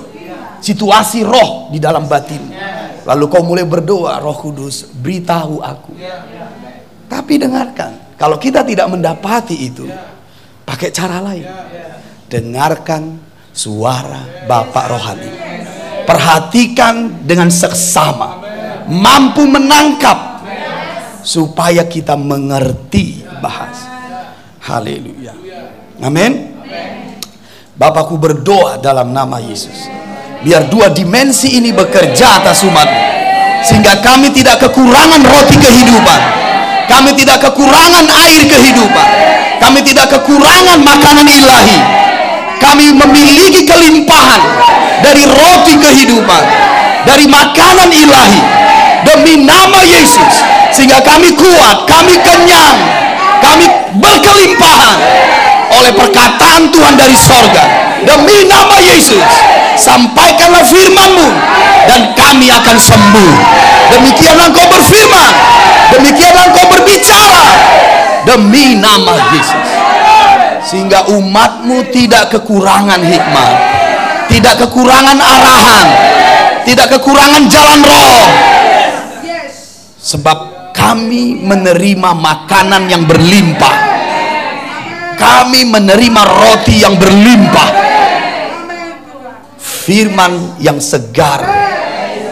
[0.61, 2.53] situasi roh di dalam batin.
[3.05, 5.93] Lalu kau mulai berdoa, Roh Kudus, beritahu aku.
[7.05, 9.85] Tapi dengarkan, kalau kita tidak mendapati itu,
[10.65, 11.45] pakai cara lain.
[12.25, 13.21] Dengarkan
[13.53, 15.44] suara Bapak rohani.
[16.05, 18.41] Perhatikan dengan seksama,
[18.85, 20.45] mampu menangkap
[21.25, 23.89] supaya kita mengerti bahasa.
[24.61, 25.33] Haleluya.
[26.01, 26.53] Amin.
[27.75, 29.91] Bapakku berdoa dalam nama Yesus
[30.45, 33.03] biar dua dimensi ini bekerja atas umatmu
[33.65, 36.21] sehingga kami tidak kekurangan roti kehidupan
[36.87, 39.09] kami tidak kekurangan air kehidupan
[39.59, 41.79] Kami tidak kekurangan makanan ilahi.
[42.65, 44.41] Kami memiliki kelimpahan
[45.05, 46.43] dari roti kehidupan,
[47.05, 48.41] dari makanan ilahi
[49.05, 50.41] demi nama Yesus.
[50.73, 52.77] Sehingga kami kuat, kami kenyang,
[53.39, 53.69] kami
[54.01, 54.97] berkelimpahan
[55.77, 57.63] oleh perkataan Tuhan dari sorga.
[58.01, 59.29] Demi nama Yesus
[59.77, 61.29] sampaikanlah firmanmu
[61.85, 63.33] dan kami akan sembuh.
[63.93, 65.31] Demikianlah engkau berfirman
[65.93, 67.45] demikianlah engkau berbicara.
[68.25, 69.69] Demi nama Yesus
[70.65, 73.51] sehingga umatmu tidak kekurangan hikmah
[74.29, 75.87] tidak kekurangan arahan
[76.65, 78.25] tidak kekurangan jalan roh.
[80.01, 80.37] Sebab
[80.73, 83.77] kami menerima makanan yang berlimpah.
[85.15, 87.69] Kami menerima roti yang berlimpah.
[89.61, 91.45] Firman yang segar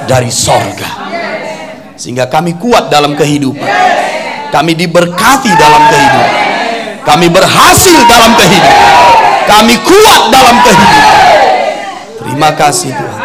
[0.10, 1.06] dari sorga.
[1.94, 3.70] Sehingga kami kuat dalam kehidupan.
[4.50, 6.43] Kami diberkati dalam kehidupan
[7.04, 8.92] kami berhasil dalam kehidupan
[9.48, 11.18] kami kuat dalam kehidupan
[12.24, 13.22] terima kasih Tuhan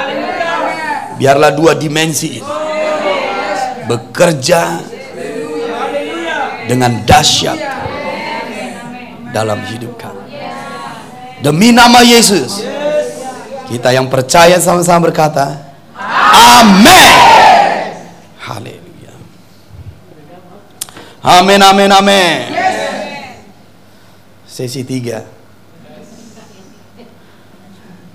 [1.18, 2.58] biarlah dua dimensi ini
[3.88, 4.84] bekerja
[6.68, 7.56] dengan dahsyat
[9.32, 10.36] dalam hidup kami.
[11.40, 12.60] Demi nama Yesus,
[13.72, 15.72] kita yang percaya sama-sama berkata,
[16.28, 17.16] Amin.
[18.42, 19.14] Haleluya.
[21.24, 22.67] Amin, amin, amin.
[24.58, 25.22] Sesi tiga.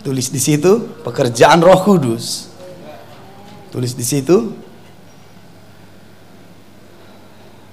[0.04, 2.52] Tulis di situ pekerjaan Roh Kudus.
[3.72, 4.52] Tulis di situ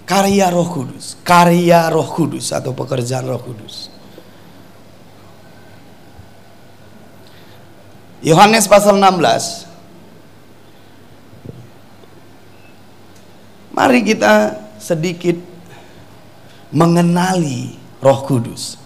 [0.07, 3.91] karya Roh Kudus, karya Roh Kudus atau pekerjaan Roh Kudus.
[8.23, 9.65] Yohanes pasal 16
[13.73, 15.41] Mari kita sedikit
[16.69, 18.81] mengenali Roh Kudus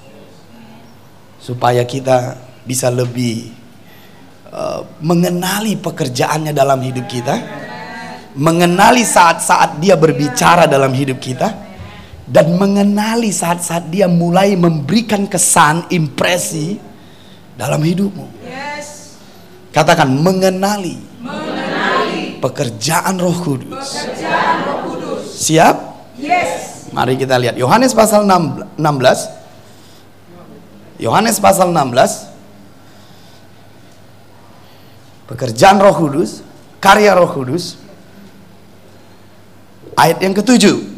[1.39, 2.35] supaya kita
[2.65, 3.53] bisa lebih
[4.51, 7.37] uh, mengenali pekerjaannya dalam hidup kita,
[8.35, 11.53] mengenali saat-saat dia berbicara dalam hidup kita
[12.25, 16.81] dan mengenali saat-saat dia mulai memberikan kesan impresi
[17.55, 18.43] dalam hidupmu.
[19.75, 23.75] Katakan mengenali, mengenali pekerjaan Roh Kudus.
[23.75, 25.27] Pekerjaan Roh Kudus.
[25.35, 25.77] Siap?
[26.15, 26.74] Yes.
[26.95, 28.79] Mari kita lihat Yohanes pasal 16.
[31.03, 32.31] Yohanes pasal 16.
[35.27, 36.47] Pekerjaan Roh Kudus,
[36.79, 37.75] karya Roh Kudus.
[39.99, 40.95] Ayat yang ketujuh.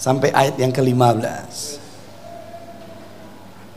[0.00, 1.76] Sampai ayat yang ke-15.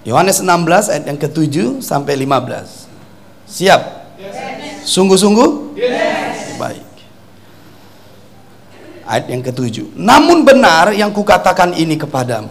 [0.08, 2.88] Yohanes 16 ayat yang ke-7 sampai 15.
[3.44, 3.82] Siap?
[4.88, 5.76] Sungguh-sungguh?
[5.76, 6.56] Yes.
[6.56, 6.94] Baik.
[9.14, 9.94] Ayat yang ke-7.
[9.94, 12.50] Namun benar yang kukatakan ini kepadamu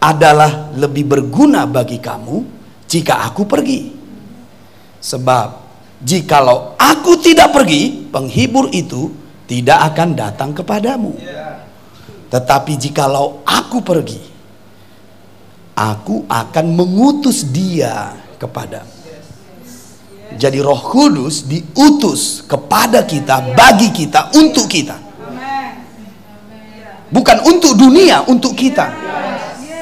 [0.00, 2.40] adalah lebih berguna bagi kamu
[2.88, 3.92] jika aku pergi.
[5.04, 5.48] Sebab
[6.00, 9.12] jikalau aku tidak pergi, penghibur itu
[9.44, 11.20] tidak akan datang kepadamu.
[12.32, 14.24] Tetapi jikalau aku pergi,
[15.76, 18.88] aku akan mengutus dia kepada
[20.32, 25.11] jadi roh kudus diutus kepada kita bagi kita untuk kita
[27.12, 28.88] bukan untuk dunia untuk kita.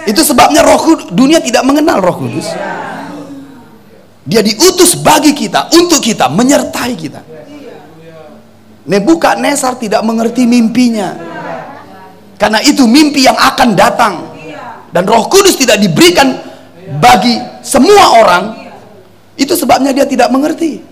[0.05, 2.51] Itu sebabnya roh dunia tidak mengenal roh kudus.
[4.27, 7.23] Dia diutus bagi kita untuk kita menyertai kita.
[8.91, 11.15] Nebukadnezar tidak mengerti mimpinya.
[12.35, 14.15] Karena itu mimpi yang akan datang.
[14.91, 16.35] Dan Roh Kudus tidak diberikan
[16.99, 18.45] bagi semua orang.
[19.39, 20.83] Itu sebabnya dia tidak mengerti.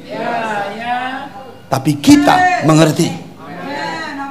[1.69, 3.28] Tapi kita mengerti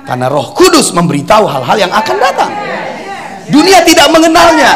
[0.07, 2.51] karena Roh Kudus memberitahu hal-hal yang akan datang.
[3.51, 4.71] Dunia tidak mengenalnya.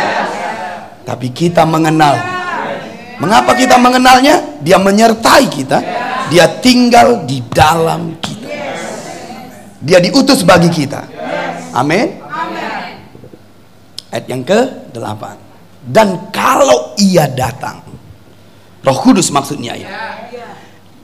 [1.07, 2.19] Tapi kita mengenal.
[3.17, 4.59] Mengapa kita mengenalnya?
[4.59, 5.79] Dia menyertai kita.
[6.27, 8.51] Dia tinggal di dalam kita.
[9.79, 11.07] Dia diutus bagi kita.
[11.71, 12.19] Amin.
[14.11, 15.23] Ayat yang ke-8.
[15.81, 17.91] Dan kalau ia datang
[18.81, 19.89] roh kudus maksudnya ya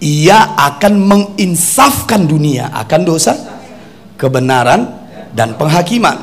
[0.02, 3.57] ia akan menginsafkan dunia akan dosa
[4.18, 6.18] kebenaran dan penghakiman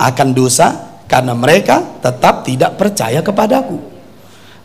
[0.00, 3.78] akan dosa karena mereka tetap tidak percaya kepadaku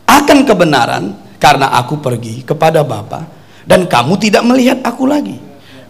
[0.08, 1.04] akan kebenaran
[1.38, 3.28] karena aku pergi kepada Bapa
[3.68, 5.38] dan kamu tidak melihat aku lagi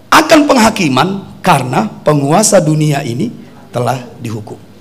[0.09, 3.29] akan penghakiman karena penguasa dunia ini
[3.73, 4.73] telah dihukum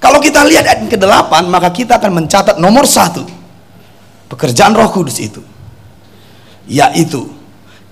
[0.00, 3.20] kalau kita lihat ayat ke-8, maka kita akan mencatat nomor satu.
[4.32, 5.44] Pekerjaan roh kudus itu.
[6.64, 7.28] Yaitu,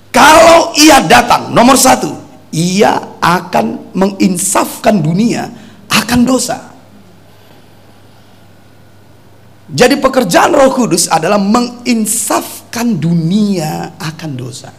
[0.08, 2.16] kalau ia datang, nomor satu,
[2.52, 5.52] ia akan menginsafkan dunia
[5.88, 6.72] akan dosa.
[9.68, 14.72] Jadi pekerjaan Roh Kudus adalah menginsafkan dunia akan dosa.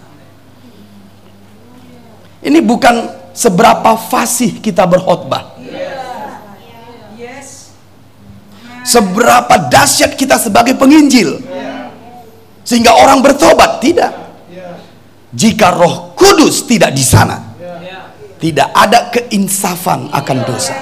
[2.41, 5.61] Ini bukan seberapa fasih kita berkhotbah.
[8.81, 11.37] Seberapa dahsyat kita sebagai penginjil.
[12.65, 14.09] Sehingga orang bertobat, tidak.
[15.29, 17.48] Jika Roh Kudus tidak di sana,
[18.39, 20.75] tidak ada keinsafan akan dosa.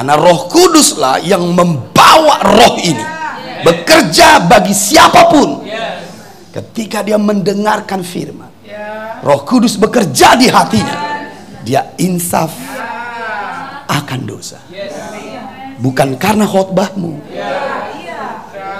[0.00, 3.04] Karena Roh Kuduslah yang membawa roh ini
[3.60, 5.68] bekerja bagi siapa pun.
[6.50, 8.48] Ketika dia mendengarkan firman,
[9.20, 11.28] Roh Kudus bekerja di hatinya.
[11.60, 12.48] Dia insaf
[13.84, 14.56] akan dosa.
[15.76, 17.12] Bukan karena khotbahmu.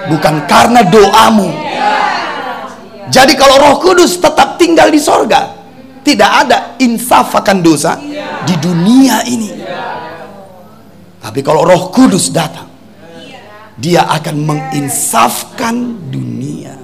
[0.09, 1.53] Bukan karena doamu.
[3.13, 5.60] Jadi kalau Roh Kudus tetap tinggal di sorga,
[6.01, 8.01] tidak ada insaf akan dosa
[8.47, 9.51] di dunia ini.
[11.21, 12.69] Tapi kalau Roh Kudus datang,
[13.77, 16.77] dia akan menginsafkan dunia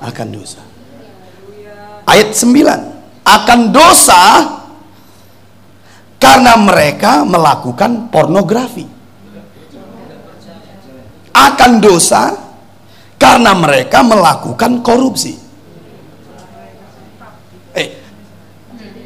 [0.00, 0.62] akan dosa.
[2.08, 4.22] Ayat 9, akan dosa
[6.18, 8.86] karena mereka melakukan pornografi.
[11.30, 12.34] Akan dosa
[13.14, 15.38] karena mereka melakukan korupsi.
[17.78, 17.88] Eh,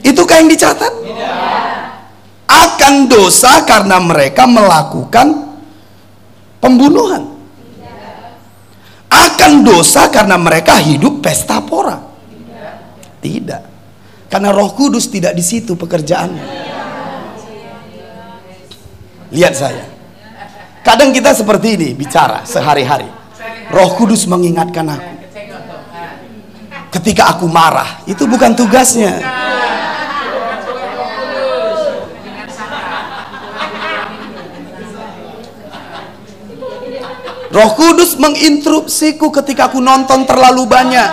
[0.05, 0.93] itukah yang dicatat?
[2.85, 5.57] akan dosa karena mereka melakukan
[6.61, 7.33] pembunuhan.
[9.09, 12.03] Akan dosa karena mereka hidup pesta pora.
[13.23, 13.63] Tidak.
[14.29, 16.45] Karena Roh Kudus tidak di situ pekerjaannya.
[19.31, 19.87] Lihat saya.
[20.85, 23.09] Kadang kita seperti ini bicara sehari-hari.
[23.71, 25.13] Roh Kudus mengingatkan aku.
[27.01, 29.44] Ketika aku marah, itu bukan tugasnya.
[37.55, 41.11] Roh Kudus menginterupsiku ketika aku nonton terlalu banyak.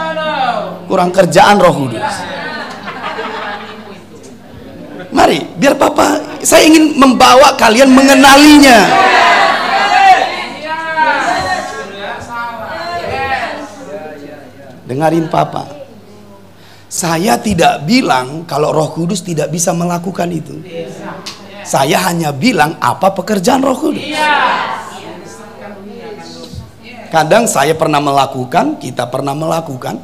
[0.90, 2.16] Kurang kerjaan Roh Kudus.
[5.14, 8.80] Mari, biar Papa, saya ingin membawa kalian mengenalinya.
[14.90, 15.78] Dengarin Papa.
[16.90, 20.58] Saya tidak bilang kalau Roh Kudus tidak bisa melakukan itu.
[21.62, 24.10] Saya hanya bilang apa pekerjaan Roh Kudus.
[27.12, 30.00] Kadang saya pernah melakukan, kita pernah melakukan.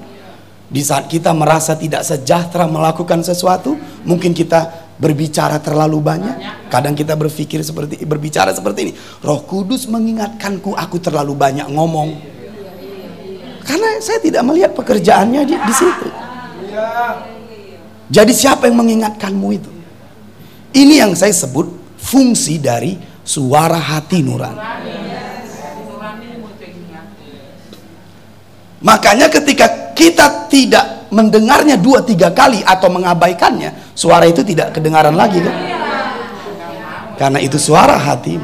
[0.68, 6.68] Di saat kita merasa tidak sejahtera melakukan sesuatu, mungkin kita berbicara terlalu banyak.
[6.68, 8.94] Kadang kita berpikir seperti berbicara seperti ini.
[9.24, 12.20] Roh Kudus mengingatkanku aku terlalu banyak ngomong.
[13.64, 16.08] Karena saya tidak melihat pekerjaannya di, di situ.
[18.12, 19.72] Jadi siapa yang mengingatkanmu itu?
[20.76, 25.07] Ini yang saya sebut fungsi dari suara hati nurani.
[28.78, 35.42] Makanya ketika kita tidak mendengarnya dua tiga kali atau mengabaikannya, suara itu tidak kedengaran lagi
[35.42, 35.56] kan?
[37.18, 38.38] Karena itu suara hati.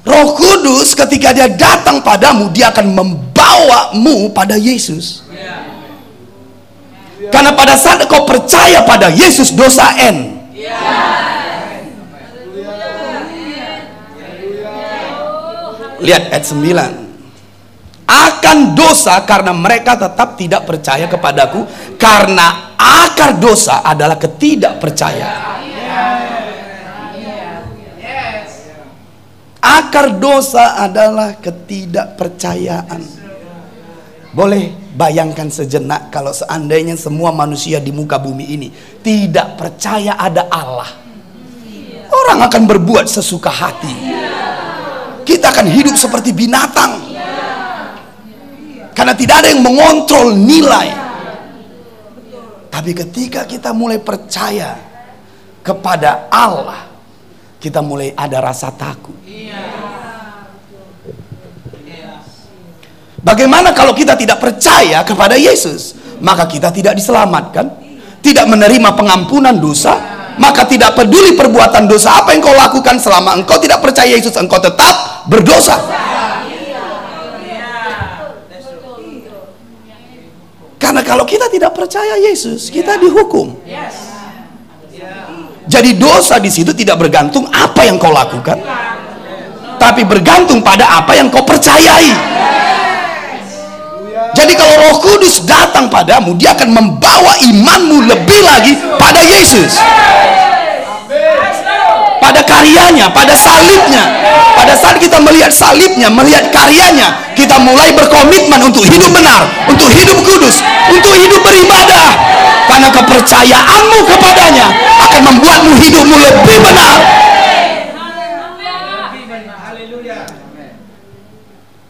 [0.00, 5.24] Roh Kudus ketika dia datang padamu, dia akan membawamu pada Yesus.
[7.30, 10.40] Karena pada saat kau percaya pada Yesus, dosa N.
[16.00, 18.08] Lihat ayat 9.
[18.10, 21.62] Akan dosa karena mereka tetap tidak percaya kepadaku
[21.94, 25.48] karena akar dosa adalah ketidakpercayaan.
[29.60, 33.02] Akar dosa adalah ketidakpercayaan.
[34.30, 38.68] Boleh bayangkan sejenak kalau seandainya semua manusia di muka bumi ini
[39.04, 40.90] tidak percaya ada Allah.
[42.10, 43.94] Orang akan berbuat sesuka hati
[45.30, 46.98] kita akan hidup seperti binatang.
[48.90, 50.90] Karena tidak ada yang mengontrol nilai.
[52.66, 54.74] Tapi ketika kita mulai percaya
[55.62, 56.90] kepada Allah,
[57.62, 59.14] kita mulai ada rasa takut.
[63.20, 65.94] Bagaimana kalau kita tidak percaya kepada Yesus?
[66.24, 67.68] Maka kita tidak diselamatkan,
[68.24, 73.60] tidak menerima pengampunan dosa, maka tidak peduli perbuatan dosa apa yang kau lakukan selama engkau
[73.60, 75.76] tidak percaya Yesus engkau tetap berdosa.
[80.80, 83.52] Karena kalau kita tidak percaya Yesus kita dihukum.
[85.70, 88.58] Jadi dosa di situ tidak bergantung apa yang kau lakukan
[89.80, 92.12] tapi bergantung pada apa yang kau percayai
[94.40, 99.76] Jadi kalau Roh Kudus datang padamu, dia akan membawa imanmu lebih lagi pada Yesus.
[102.16, 104.00] Pada karyanya, pada salibnya.
[104.56, 110.16] Pada saat kita melihat salibnya, melihat karyanya, kita mulai berkomitmen untuk hidup benar, untuk hidup
[110.24, 112.08] kudus, untuk hidup beribadah.
[112.64, 114.66] Karena kepercayaanmu kepadanya
[115.04, 117.19] akan membuatmu hidupmu lebih benar.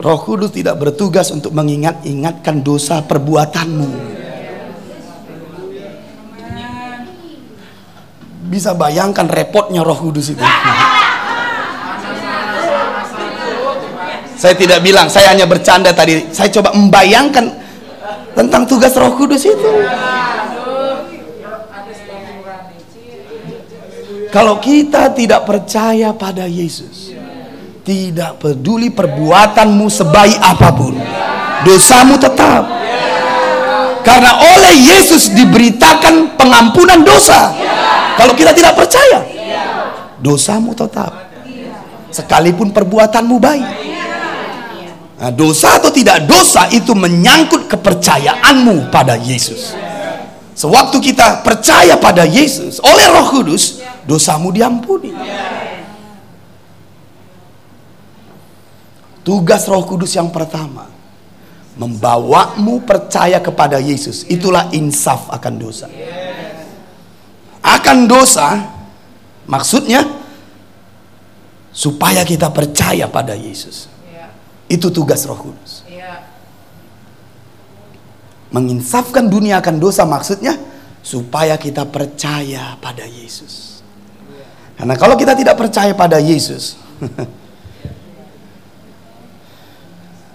[0.00, 4.16] Roh Kudus tidak bertugas untuk mengingat-ingatkan dosa perbuatanmu.
[8.48, 10.44] Bisa bayangkan repotnya Roh Kudus itu.
[14.40, 16.32] Saya tidak bilang, saya hanya bercanda tadi.
[16.32, 17.44] Saya coba membayangkan
[18.32, 19.72] tentang tugas Roh Kudus itu.
[24.32, 27.19] Kalau kita tidak percaya pada Yesus,
[27.80, 30.94] tidak peduli perbuatanmu sebaik apa pun,
[31.64, 32.62] dosamu tetap.
[34.00, 37.52] Karena oleh Yesus diberitakan pengampunan dosa.
[38.16, 39.20] Kalau kita tidak percaya,
[40.20, 41.28] dosamu tetap.
[42.10, 43.68] Sekalipun perbuatanmu baik.
[45.20, 49.76] Nah, dosa atau tidak dosa itu menyangkut kepercayaanmu pada Yesus.
[50.56, 55.12] Sewaktu kita percaya pada Yesus oleh Roh Kudus, dosamu diampuni.
[59.20, 60.88] Tugas Roh Kudus yang pertama
[61.76, 64.28] membawamu percaya kepada Yesus.
[64.28, 65.86] Itulah insaf akan dosa.
[67.60, 68.68] Akan dosa
[69.44, 70.04] maksudnya
[71.72, 73.88] supaya kita percaya pada Yesus.
[74.68, 75.84] Itu tugas Roh Kudus.
[78.50, 80.58] Menginsafkan dunia akan dosa maksudnya
[81.00, 83.80] supaya kita percaya pada Yesus.
[84.76, 86.76] Karena kalau kita tidak percaya pada Yesus,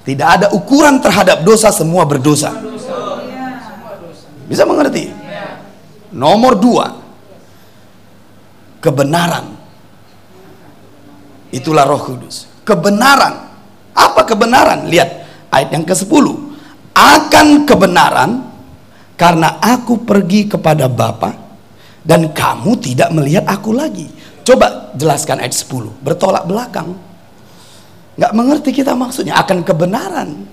[0.06, 2.53] tidak ada ukuran terhadap dosa, semua berdosa.
[4.45, 5.10] Bisa mengerti?
[6.14, 6.93] Nomor dua,
[8.78, 9.58] kebenaran.
[11.49, 12.45] Itulah Roh Kudus.
[12.62, 13.49] Kebenaran.
[13.97, 14.86] Apa kebenaran?
[14.86, 15.10] Lihat
[15.49, 16.26] ayat yang ke-10.
[16.95, 18.45] Akan kebenaran
[19.18, 21.32] karena aku pergi kepada Bapa
[22.06, 24.06] dan kamu tidak melihat aku lagi.
[24.45, 25.89] Coba jelaskan ayat 10.
[26.06, 26.93] Bertolak belakang.
[28.16, 29.36] Nggak mengerti kita maksudnya.
[29.39, 30.47] Akan kebenaran.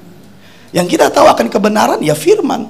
[0.74, 2.66] Yang kita tahu akan kebenaran ya firman.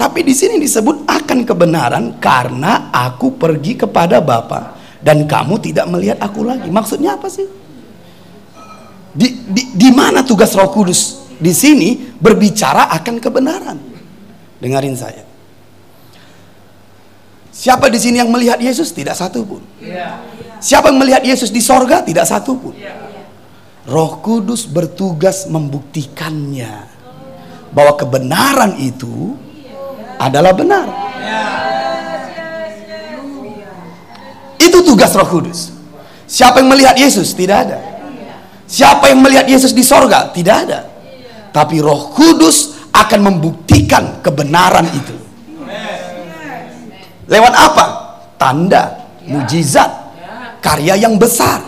[0.00, 6.18] Tapi di sini disebut akan kebenaran karena aku pergi kepada Bapa dan kamu tidak melihat
[6.24, 6.72] aku lagi.
[6.72, 7.44] Maksudnya apa sih?
[9.12, 11.20] Di, di, di mana tugas Roh Kudus?
[11.36, 13.78] Di sini berbicara akan kebenaran.
[14.60, 15.24] Dengarin saya.
[17.52, 18.88] Siapa di sini yang melihat Yesus?
[18.96, 19.60] Tidak satu pun.
[20.60, 22.04] Siapa yang melihat Yesus di sorga?
[22.04, 22.76] Tidak satu pun.
[23.88, 26.84] Roh Kudus bertugas membuktikannya
[27.72, 29.34] bahwa kebenaran itu
[30.20, 30.86] adalah benar.
[34.60, 35.72] Itu tugas Roh Kudus.
[36.28, 37.32] Siapa yang melihat Yesus?
[37.32, 37.78] Tidak ada.
[38.70, 40.30] Siapa yang melihat Yesus di sorga?
[40.30, 40.86] Tidak ada.
[41.50, 45.16] Tapi Roh Kudus akan membuktikan kebenaran itu.
[47.26, 47.86] Lewat apa?
[48.38, 49.90] Tanda, mujizat,
[50.60, 51.64] karya yang besar.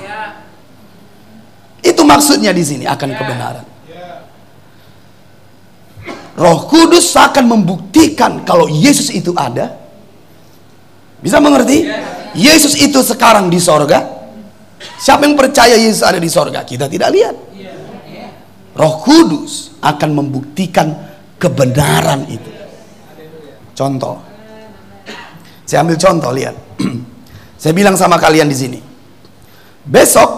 [1.82, 3.66] Itu maksudnya di sini akan kebenaran.
[6.32, 9.76] Roh Kudus akan membuktikan kalau Yesus itu ada.
[11.20, 11.84] Bisa mengerti?
[12.32, 14.22] Yesus itu sekarang di sorga.
[14.98, 16.64] Siapa yang percaya Yesus ada di sorga?
[16.64, 17.36] Kita tidak lihat.
[18.72, 20.88] Roh Kudus akan membuktikan
[21.36, 22.50] kebenaran itu.
[23.76, 24.16] Contoh,
[25.68, 26.56] saya ambil contoh, lihat.
[27.62, 28.80] Saya bilang sama kalian di sini.
[29.86, 30.30] Besok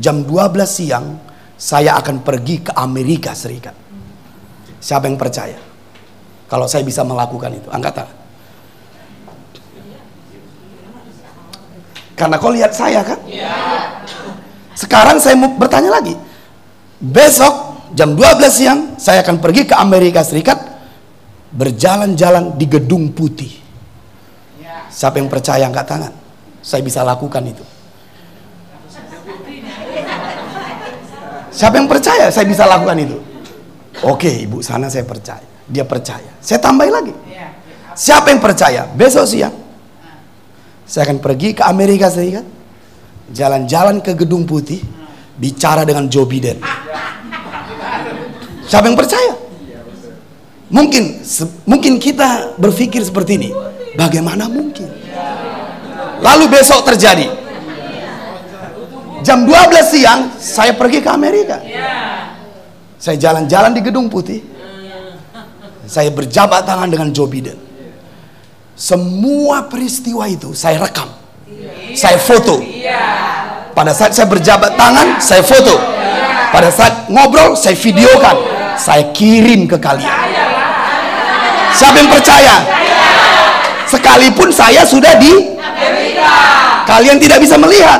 [0.00, 1.20] jam 12 siang
[1.60, 3.76] saya akan pergi ke Amerika Serikat.
[4.80, 5.60] Siapa yang percaya?
[6.48, 8.16] Kalau saya bisa melakukan itu, angkat tangan.
[12.16, 13.20] Karena kau lihat saya kan?
[14.72, 16.16] Sekarang saya mau bertanya lagi.
[16.96, 20.64] Besok jam 12 siang saya akan pergi ke Amerika Serikat
[21.52, 23.65] berjalan-jalan di Gedung Putih.
[24.96, 26.12] Siapa yang percaya angkat tangan?
[26.64, 27.64] Saya bisa lakukan itu.
[31.52, 33.16] Siapa yang percaya saya bisa lakukan itu?
[34.08, 35.44] Oke, ibu sana saya percaya.
[35.68, 36.32] Dia percaya.
[36.40, 37.14] Saya tambahin lagi.
[37.92, 38.88] Siapa yang percaya?
[38.96, 39.66] Besok siang
[40.86, 42.46] saya akan pergi ke Amerika Serikat,
[43.34, 44.78] jalan-jalan ke Gedung Putih,
[45.34, 46.62] bicara dengan Joe Biden.
[48.70, 49.34] Siapa yang percaya?
[50.70, 51.22] Mungkin
[51.66, 53.50] mungkin kita berpikir seperti ini.
[53.96, 54.88] Bagaimana mungkin?
[56.20, 57.28] Lalu besok terjadi.
[59.24, 61.58] Jam 12 siang saya pergi ke Amerika.
[63.00, 64.44] Saya jalan-jalan di Gedung Putih.
[65.86, 67.58] Saya berjabat tangan dengan Joe Biden.
[68.76, 71.08] Semua peristiwa itu saya rekam.
[71.96, 72.60] Saya foto.
[73.72, 75.76] Pada saat saya berjabat tangan, saya foto.
[76.52, 78.36] Pada saat ngobrol, saya videokan.
[78.76, 80.12] Saya kirim ke kalian.
[81.72, 82.54] Siapa yang percaya?
[83.96, 85.56] Sekalipun saya sudah di
[86.86, 87.98] Kalian tidak bisa melihat.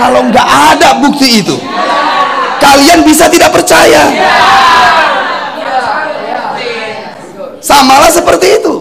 [0.00, 1.54] Kalau nggak ada bukti itu,
[2.56, 4.08] kalian bisa tidak percaya.
[7.60, 8.74] Samalah seperti itu.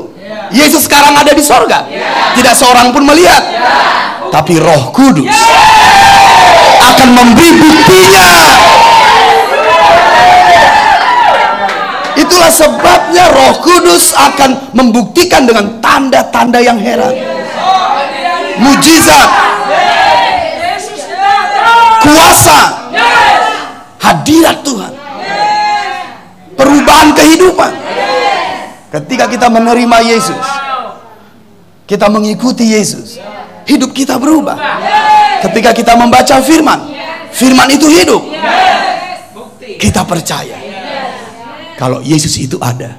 [0.56, 1.84] Yesus sekarang ada di sorga.
[2.34, 3.44] Tidak seorang pun melihat.
[4.32, 5.36] Tapi roh kudus
[6.80, 8.30] akan memberi buktinya.
[12.16, 17.16] Itulah sebabnya roh kudus akan membuktikan dengan tanda-tanda yang heran.
[18.60, 19.30] Mujizat.
[22.04, 22.60] Kuasa.
[24.02, 24.94] Hadirat Tuhan.
[26.58, 27.72] Perubahan kehidupan.
[28.92, 30.46] Ketika kita menerima Yesus,
[31.88, 33.24] kita mengikuti Yesus,
[33.64, 34.60] hidup kita berubah.
[35.40, 36.92] Ketika kita membaca firman,
[37.32, 38.20] firman itu hidup.
[39.80, 40.71] Kita percaya
[41.82, 42.94] kalau Yesus itu ada.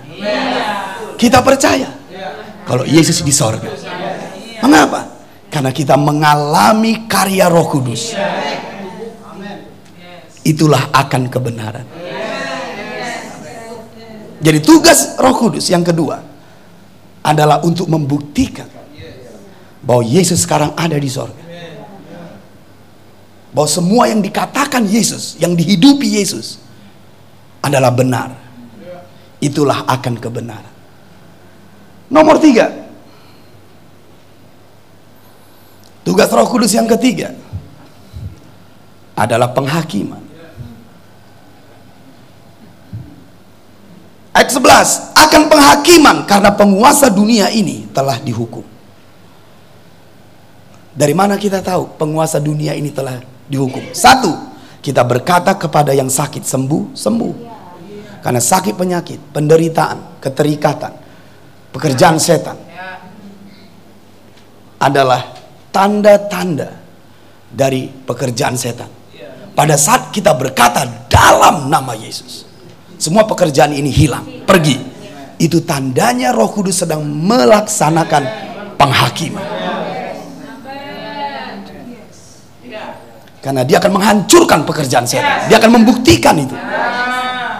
[1.14, 1.86] Kita percaya
[2.66, 3.70] kalau Yesus di sorga.
[4.58, 5.22] Mengapa?
[5.46, 8.10] Karena kita mengalami karya Roh Kudus.
[10.42, 11.86] Itulah akan kebenaran.
[14.42, 16.18] Jadi tugas Roh Kudus yang kedua
[17.22, 18.66] adalah untuk membuktikan
[19.78, 21.38] bahwa Yesus sekarang ada di sorga.
[23.54, 26.58] Bahwa semua yang dikatakan Yesus, yang dihidupi Yesus
[27.62, 28.41] adalah benar.
[29.42, 30.74] Itulah akan kebenaran.
[32.06, 32.70] Nomor tiga.
[36.06, 37.34] Tugas Roh Kudus yang ketiga
[39.18, 40.22] adalah penghakiman.
[44.32, 48.64] Ayat 11, akan penghakiman karena penguasa dunia ini telah dihukum.
[50.92, 53.92] Dari mana kita tahu penguasa dunia ini telah dihukum?
[53.92, 54.32] Satu,
[54.80, 57.51] kita berkata kepada yang sakit sembuh, sembuh.
[58.22, 60.94] Karena sakit penyakit, penderitaan, keterikatan,
[61.74, 62.54] pekerjaan setan
[64.78, 65.34] adalah
[65.74, 66.70] tanda-tanda
[67.50, 68.86] dari pekerjaan setan.
[69.52, 72.46] Pada saat kita berkata dalam nama Yesus
[73.02, 74.78] semua pekerjaan ini hilang, pergi.
[75.42, 78.22] Itu tandanya Roh Kudus sedang melaksanakan
[78.78, 79.42] penghakiman.
[83.42, 85.50] Karena dia akan menghancurkan pekerjaan setan.
[85.50, 86.54] Dia akan membuktikan itu.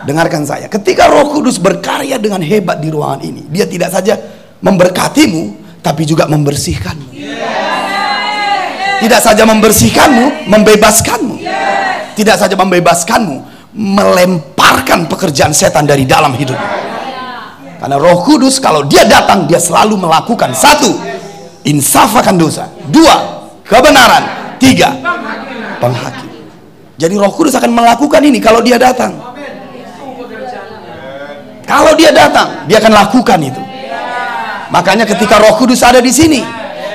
[0.03, 4.19] Dengarkan saya, ketika Roh Kudus berkarya dengan hebat di ruangan ini, dia tidak saja
[4.59, 7.09] memberkatimu, tapi juga membersihkanmu.
[9.03, 11.37] Tidak saja membersihkanmu, membebaskanmu.
[12.19, 13.37] Tidak saja membebaskanmu,
[13.75, 16.59] melemparkan pekerjaan setan dari dalam hidup.
[17.83, 20.87] Karena Roh Kudus kalau dia datang dia selalu melakukan satu
[21.67, 24.95] insaf akan dosa, dua kebenaran, tiga
[25.83, 26.31] penghakim.
[26.95, 29.32] Jadi Roh Kudus akan melakukan ini kalau dia datang.
[31.67, 33.63] Kalau dia datang, dia akan lakukan itu.
[34.73, 36.41] Makanya ketika Roh Kudus ada di sini,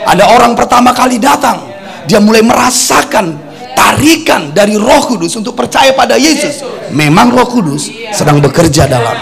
[0.03, 1.61] ada orang pertama kali datang,
[2.09, 3.38] dia mulai merasakan
[3.78, 6.65] tarikan dari Roh Kudus untuk percaya pada Yesus.
[6.89, 9.13] Memang Roh Kudus sedang bekerja dalam.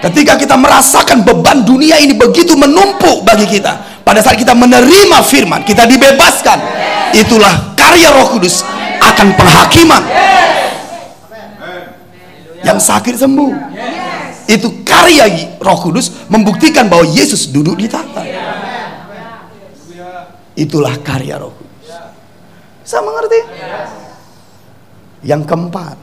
[0.00, 5.66] Ketika kita merasakan beban dunia ini begitu menumpuk bagi kita, pada saat kita menerima firman,
[5.66, 6.58] kita dibebaskan.
[7.10, 8.62] Itulah karya Roh Kudus
[9.02, 10.02] akan penghakiman.
[12.66, 13.52] Yang sakit sembuh.
[14.50, 18.26] Itu karya Roh Kudus membuktikan bahwa Yesus duduk di tahta.
[20.58, 21.94] Itulah karya Roh Kudus.
[22.82, 23.40] Bisa mengerti?
[25.22, 25.96] Yang keempat.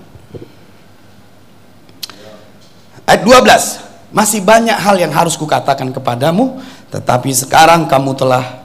[3.04, 4.14] Ayat 12.
[4.14, 6.62] Masih banyak hal yang harus kukatakan kepadamu,
[6.94, 8.62] tetapi sekarang kamu telah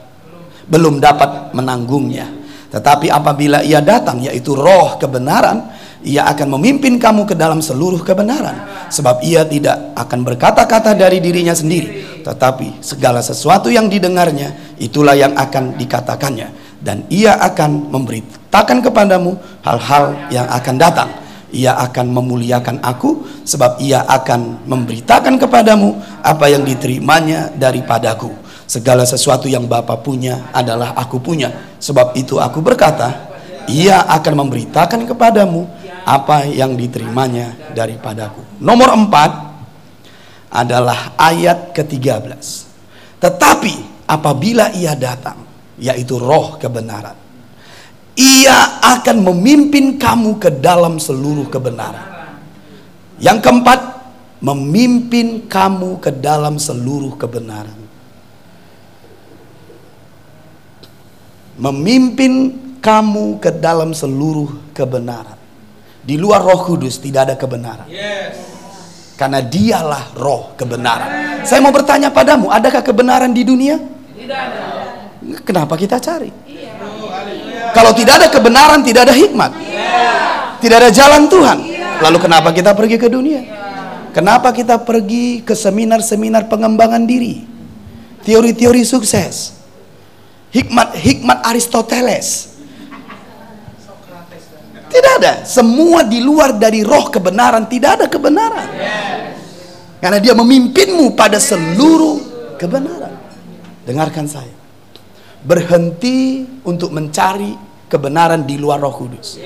[0.68, 2.28] belum dapat menanggungnya.
[2.68, 5.72] Tetapi apabila ia datang, yaitu roh kebenaran,
[6.07, 8.88] ia akan memimpin kamu ke dalam seluruh kebenaran.
[8.88, 15.36] Sebab ia tidak akan berkata-kata dari dirinya sendiri, tetapi segala sesuatu yang didengarnya, itulah yang
[15.36, 19.34] akan dikatakannya dan ia akan memberitakan kepadamu
[19.66, 21.11] hal-hal yang akan datang.
[21.49, 28.28] Ia akan memuliakan aku sebab ia akan memberitakan kepadamu apa yang diterimanya daripadaku.
[28.68, 31.49] Segala sesuatu yang Bapa punya adalah aku punya.
[31.80, 33.27] Sebab itu aku berkata,
[33.68, 35.68] ia akan memberitakan kepadamu
[36.08, 38.40] apa yang diterimanya daripadaku.
[38.64, 39.30] Nomor empat
[40.48, 42.40] adalah ayat ke-13.
[43.20, 45.44] Tetapi apabila ia datang,
[45.76, 47.14] yaitu roh kebenaran.
[48.18, 52.34] Ia akan memimpin kamu ke dalam seluruh kebenaran.
[53.22, 53.80] Yang keempat,
[54.42, 57.78] memimpin kamu ke dalam seluruh kebenaran.
[61.58, 65.38] Memimpin kamu ke dalam seluruh kebenaran.
[66.02, 67.84] Di luar Roh Kudus tidak ada kebenaran.
[69.18, 71.42] Karena dialah roh kebenaran.
[71.42, 73.74] Saya mau bertanya padamu, adakah kebenaran di dunia?
[74.14, 74.62] Tidak ada.
[75.42, 76.30] Kenapa kita cari?
[77.74, 79.50] Kalau tidak ada kebenaran, tidak ada hikmat.
[80.62, 81.58] Tidak ada jalan Tuhan.
[81.98, 83.42] Lalu kenapa kita pergi ke dunia?
[84.14, 87.42] Kenapa kita pergi ke seminar-seminar pengembangan diri?
[88.22, 89.54] Teori-teori sukses.
[90.54, 92.57] Hikmat-hikmat Aristoteles.
[94.89, 95.32] Tidak ada.
[95.45, 97.68] Semua di luar dari roh kebenaran.
[97.68, 98.68] Tidak ada kebenaran.
[99.99, 102.18] Karena dia memimpinmu pada seluruh
[102.57, 103.14] kebenaran.
[103.84, 104.59] Dengarkan saya
[105.43, 107.55] berhenti untuk mencari
[107.89, 109.41] kebenaran di luar Roh Kudus.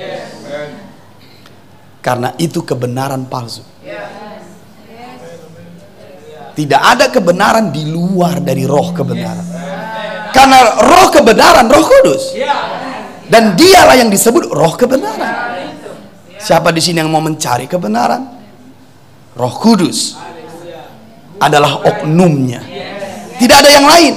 [2.03, 3.62] Karena itu kebenaran palsu.
[6.53, 9.47] Tidak ada kebenaran di luar dari roh kebenaran.
[10.36, 12.36] Karena roh kebenaran, roh kudus.
[13.32, 15.32] Dan dialah yang disebut roh kebenaran.
[16.36, 18.20] Siapa di sini yang mau mencari kebenaran?
[19.32, 20.20] Roh kudus
[21.40, 22.60] adalah oknumnya.
[23.40, 24.14] Tidak ada yang lain.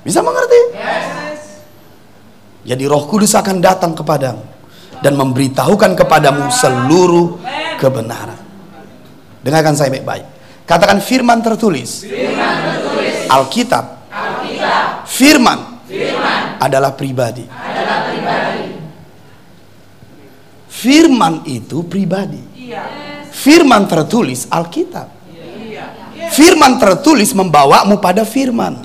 [0.00, 0.60] Bisa mengerti?
[2.60, 4.44] Jadi Roh Kudus akan datang kepadamu
[5.00, 7.40] dan memberitahukan kepadamu seluruh
[7.80, 8.36] kebenaran.
[9.40, 10.26] Dengarkan saya baik-baik.
[10.68, 12.04] Katakan firman tertulis.
[13.30, 13.84] Alkitab.
[15.08, 15.69] Firman.
[16.60, 17.48] Adalah pribadi.
[20.68, 22.40] Firman itu pribadi.
[23.32, 25.08] Firman tertulis Alkitab.
[26.30, 28.78] Firman tertulis membawamu pada firman.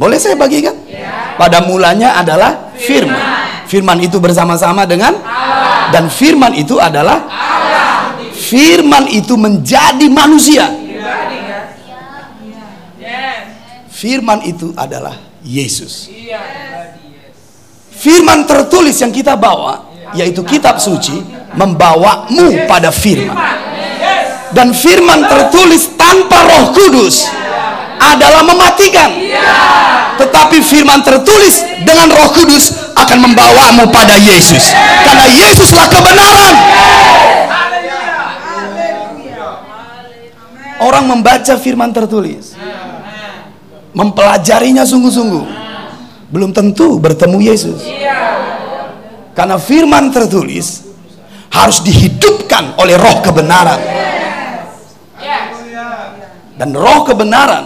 [0.00, 0.72] Boleh saya bagikan?
[1.36, 3.20] Pada mulanya adalah firman.
[3.68, 5.12] Firman itu bersama-sama dengan
[5.92, 7.28] dan firman itu adalah
[8.50, 10.66] Firman itu menjadi manusia.
[13.86, 15.14] Firman itu adalah
[15.46, 16.10] Yesus.
[17.94, 19.86] Firman tertulis yang kita bawa
[20.18, 21.22] yaitu kitab suci
[21.54, 23.38] membawamu pada firman.
[24.50, 27.30] Dan firman tertulis tanpa Roh Kudus
[28.02, 29.14] adalah mematikan.
[30.18, 34.74] Tetapi firman tertulis dengan Roh Kudus akan membawamu pada Yesus.
[35.06, 36.54] Karena Yesuslah kebenaran.
[40.80, 42.56] Orang membaca firman tertulis.
[43.92, 45.44] Mempelajarinya sungguh-sungguh.
[46.32, 47.84] Belum tentu bertemu Yesus.
[49.36, 50.88] Karena firman tertulis
[51.52, 53.80] harus dihidupkan oleh roh kebenaran.
[56.56, 57.64] Dan roh kebenaran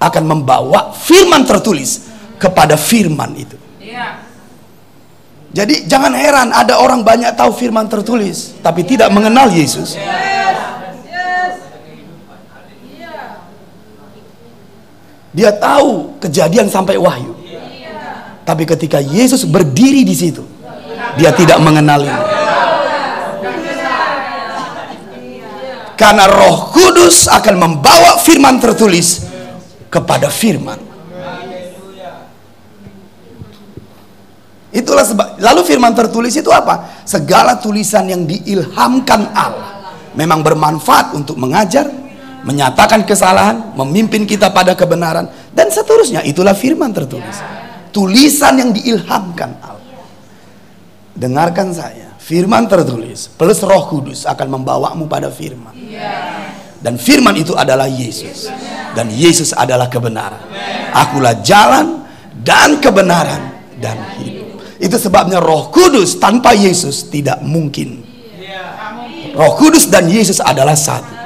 [0.00, 3.58] akan membawa firman tertulis kepada firman itu.
[5.50, 9.98] Jadi jangan heran ada orang banyak tahu firman tertulis tapi tidak mengenal Yesus.
[15.30, 17.34] Dia tahu kejadian sampai wahyu.
[18.42, 20.42] Tapi ketika Yesus berdiri di situ,
[21.14, 22.10] dia tidak mengenali.
[25.94, 29.28] Karena Roh Kudus akan membawa firman tertulis
[29.92, 30.80] kepada firman.
[34.70, 37.02] Itulah sebab lalu firman tertulis itu apa?
[37.02, 39.70] Segala tulisan yang diilhamkan Allah
[40.14, 41.86] memang bermanfaat untuk mengajar,
[42.44, 46.24] menyatakan kesalahan, memimpin kita pada kebenaran dan seterusnya.
[46.24, 47.40] Itulah firman tertulis.
[47.90, 50.04] Tulisan yang diilhamkan Allah.
[51.14, 55.74] Dengarkan saya, firman tertulis plus Roh Kudus akan membawamu pada firman.
[56.80, 58.48] Dan firman itu adalah Yesus
[58.96, 60.40] dan Yesus adalah kebenaran.
[60.96, 62.08] Akulah jalan
[62.40, 64.64] dan kebenaran dan hidup.
[64.80, 68.00] Itu sebabnya Roh Kudus tanpa Yesus tidak mungkin.
[69.36, 71.19] Roh Kudus dan Yesus adalah satu.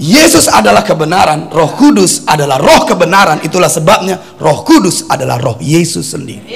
[0.00, 3.44] Yesus adalah kebenaran, Roh Kudus adalah roh kebenaran.
[3.44, 6.48] Itulah sebabnya Roh Kudus adalah roh Yesus sendiri.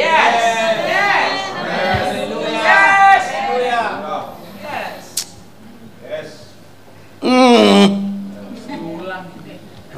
[7.20, 7.84] Hmm.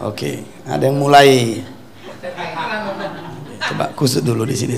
[0.03, 1.63] Oke, ada yang mulai.
[3.63, 4.75] Coba kusut dulu di sini.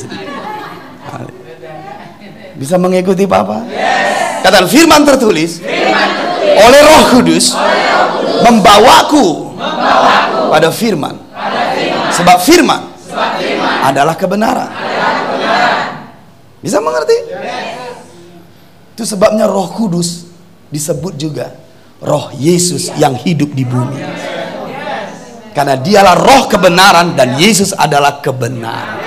[2.60, 3.64] Bisa mengikuti Papa?
[3.64, 4.44] Yes.
[4.44, 7.97] Kata firman tertulis, firman tertulis oleh Roh Kudus, oleh Roh Kudus
[8.45, 11.14] membawaku, membawaku pada firman.
[11.30, 12.11] Pada firman.
[12.14, 14.70] Sebab firman, Sebab firman adalah kebenaran.
[14.70, 15.89] Adalah kebenaran.
[16.59, 17.16] Bisa mengerti?
[17.30, 17.78] Yes.
[18.99, 20.26] Itu sebabnya Roh Kudus
[20.74, 21.55] disebut juga
[22.03, 24.03] roh Yesus yang hidup di bumi.
[25.55, 28.99] Karena dialah roh kebenaran dan Yesus adalah kebenaran.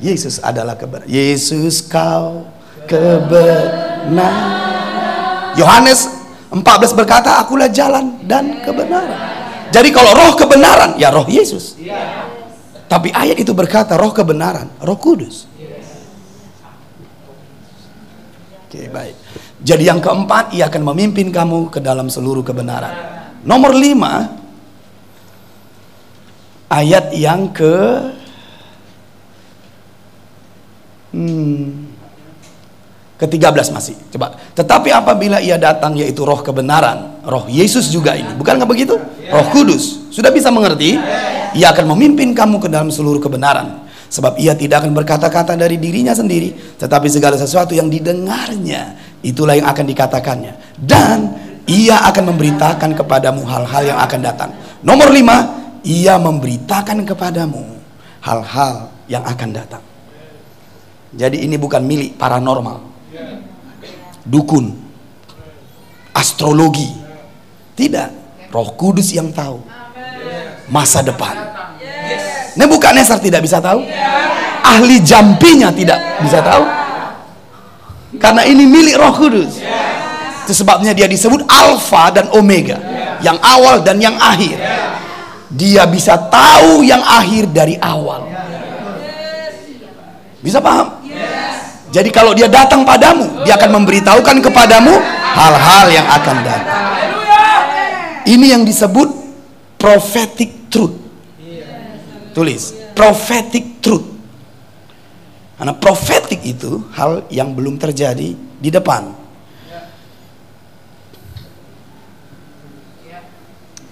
[0.00, 1.08] Yesus adalah kebenaran.
[1.08, 2.48] Yesus kau
[2.84, 4.64] kebenaran.
[5.56, 6.08] Yohanes
[6.54, 9.18] 14 berkata, akulah jalan dan kebenaran.
[9.74, 11.74] Jadi kalau roh kebenaran, ya roh Yesus.
[12.86, 15.50] Tapi ayat itu berkata roh kebenaran, roh kudus.
[18.70, 19.18] Oke, baik.
[19.66, 22.94] Jadi yang keempat, ia akan memimpin kamu ke dalam seluruh kebenaran.
[23.42, 24.30] Nomor lima,
[26.70, 27.74] ayat yang ke
[31.14, 31.93] hmm,
[33.24, 33.96] ke-13 masih.
[34.12, 34.36] Coba.
[34.52, 38.36] Tetapi apabila ia datang yaitu roh kebenaran, roh Yesus juga ini.
[38.36, 39.00] Bukan nggak begitu?
[39.32, 40.12] Roh Kudus.
[40.12, 41.00] Sudah bisa mengerti?
[41.56, 43.84] Ia akan memimpin kamu ke dalam seluruh kebenaran.
[44.12, 48.94] Sebab ia tidak akan berkata-kata dari dirinya sendiri, tetapi segala sesuatu yang didengarnya,
[49.26, 50.78] itulah yang akan dikatakannya.
[50.78, 51.34] Dan
[51.66, 54.50] ia akan memberitakan kepadamu hal-hal yang akan datang.
[54.86, 55.36] Nomor lima,
[55.82, 57.74] ia memberitakan kepadamu
[58.22, 59.82] hal-hal yang akan datang.
[61.14, 62.93] Jadi ini bukan milik paranormal
[64.24, 64.72] dukun,
[66.16, 66.90] astrologi.
[67.74, 68.08] Tidak,
[68.54, 69.58] Roh Kudus yang tahu
[70.70, 71.34] masa depan.
[72.54, 73.82] Nebukadnezar tidak bisa tahu.
[74.64, 76.64] Ahli jampinya tidak bisa tahu.
[78.16, 79.58] Karena ini milik Roh Kudus.
[80.44, 82.76] Sebabnya dia disebut Alfa dan Omega,
[83.24, 84.60] yang awal dan yang akhir.
[85.48, 88.28] Dia bisa tahu yang akhir dari awal.
[90.44, 91.00] Bisa paham?
[91.94, 94.98] Jadi kalau dia datang padamu, dia akan memberitahukan kepadamu
[95.38, 96.82] hal-hal yang akan datang.
[98.26, 99.14] Ini yang disebut
[99.78, 100.98] prophetic truth.
[102.34, 104.10] Tulis, prophetic truth.
[105.54, 109.14] Karena prophetic itu hal yang belum terjadi di depan.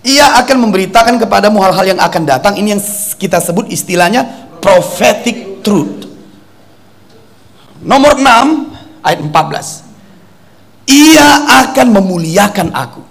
[0.02, 2.58] Ia akan memberitakan kepadamu hal-hal yang akan datang.
[2.58, 2.82] Ini yang
[3.14, 4.26] kita sebut istilahnya
[4.58, 6.11] prophetic truth.
[7.82, 10.90] Nomor 6 ayat 14.
[10.90, 11.28] Ia
[11.66, 13.02] akan memuliakan aku.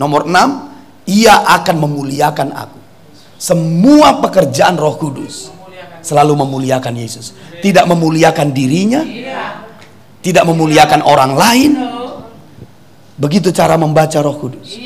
[0.00, 2.80] Nomor 6, ia akan memuliakan aku.
[3.40, 5.52] Semua pekerjaan Roh Kudus
[6.00, 7.36] selalu memuliakan Yesus.
[7.60, 9.04] Tidak memuliakan dirinya,
[10.24, 11.72] tidak memuliakan orang lain.
[13.20, 14.80] Begitu cara membaca Roh Kudus.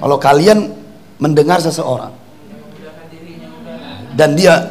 [0.00, 0.72] Kalau kalian
[1.20, 2.16] mendengar seseorang
[4.16, 4.64] dan dia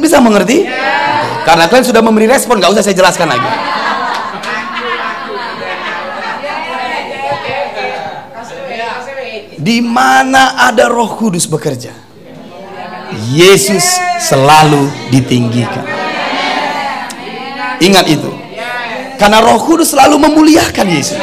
[0.00, 0.66] bisa mengerti?
[1.46, 3.50] Karena kalian sudah memberi respon, nggak usah saya jelaskan lagi.
[9.56, 11.90] Di mana ada Roh Kudus bekerja,
[13.34, 13.82] Yesus
[14.22, 15.82] selalu ditinggikan.
[17.82, 18.30] Ingat itu.
[19.16, 21.18] Karena Roh Kudus selalu memuliakan Yesus.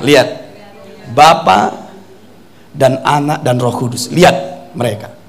[0.00, 0.28] Lihat,
[1.12, 1.76] Bapa
[2.72, 4.08] dan Anak dan Roh Kudus.
[4.08, 5.19] Lihat mereka.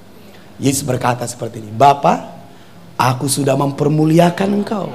[0.61, 2.21] Yesus berkata seperti ini, Bapak,
[2.93, 4.87] aku sudah mempermuliakan engkau.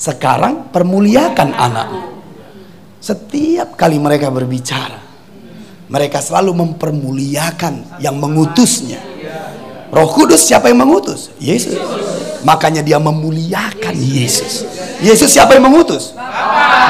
[0.00, 2.02] Sekarang permuliakan anakmu.
[2.96, 4.96] Setiap kali mereka berbicara,
[5.92, 9.04] mereka selalu mempermuliakan yang mengutusnya.
[9.92, 11.28] Roh Kudus siapa yang mengutus?
[11.36, 11.76] Yesus.
[12.40, 14.64] Makanya dia memuliakan Yesus.
[15.04, 16.16] Yesus siapa yang mengutus?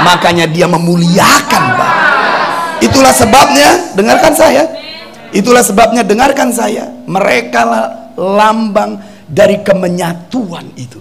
[0.07, 2.11] Makanya dia memuliakan Bapa.
[2.80, 4.62] Itulah sebabnya, dengarkan saya,
[5.30, 7.62] Itulah sebabnya dengarkan saya, mereka
[8.18, 8.98] lambang
[9.30, 10.98] dari kemenyatuan itu.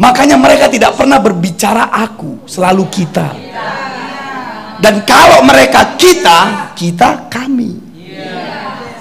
[0.00, 3.28] Makanya mereka tidak pernah berbicara aku, selalu kita.
[4.80, 7.76] Dan kalau mereka kita, kita kami.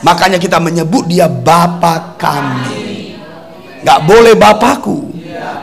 [0.04, 3.16] Makanya kita menyebut dia Bapa kami.
[3.84, 5.08] Gak boleh Bapakku.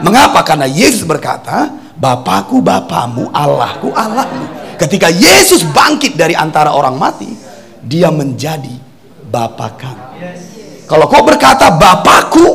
[0.00, 0.44] Mengapa?
[0.44, 4.76] Karena Yesus berkata, Bapakku Bapamu, Allahku Allahmu.
[4.76, 7.28] Ketika Yesus bangkit dari antara orang mati,
[7.86, 8.74] dia menjadi
[9.30, 10.02] Bapa kami.
[10.86, 12.46] Kalau kau berkata Bapakku,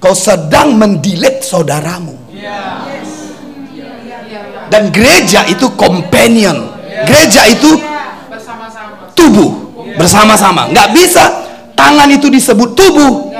[0.00, 2.16] kau sedang mendilet saudaramu.
[4.68, 6.76] Dan gereja itu companion.
[7.08, 7.80] Gereja itu
[9.16, 10.68] tubuh bersama-sama.
[10.68, 11.24] Nggak bisa
[11.72, 13.32] tangan itu disebut tubuh.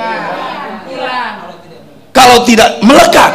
[2.09, 3.31] Kalau tidak melekat.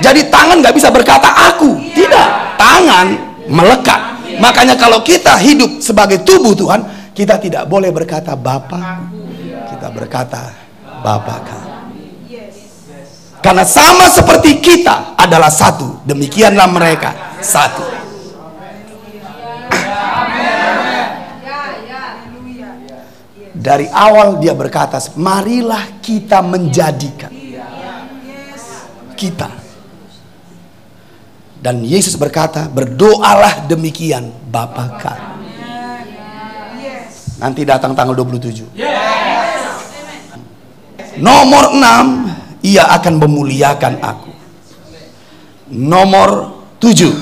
[0.00, 1.76] Jadi tangan nggak bisa berkata aku.
[1.92, 2.28] Tidak.
[2.56, 3.06] Tangan
[3.52, 4.09] melekat.
[4.40, 9.12] Makanya kalau kita hidup sebagai tubuh Tuhan, kita tidak boleh berkata Bapa.
[9.68, 10.56] Kita berkata
[11.04, 11.68] Bapa kami.
[13.40, 18.00] Karena sama seperti kita adalah satu, demikianlah mereka satu.
[23.60, 27.28] Dari awal dia berkata, marilah kita menjadikan.
[29.20, 29.59] kita.
[31.60, 35.30] Dan Yesus berkata, berdoalah demikian Bapa kami.
[37.40, 38.68] Nanti datang tanggal 27.
[41.20, 44.32] Nomor 6, ia akan memuliakan aku.
[45.72, 46.28] Nomor
[46.80, 47.12] 7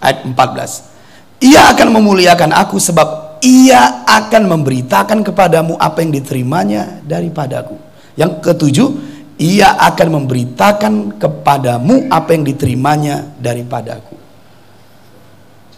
[0.00, 1.44] ayat 14.
[1.44, 7.76] Ia akan memuliakan aku sebab ia akan memberitakan kepadamu apa yang diterimanya daripadaku.
[8.16, 8.88] Yang ketujuh,
[9.36, 14.16] ia akan memberitakan kepadamu apa yang diterimanya daripadaku.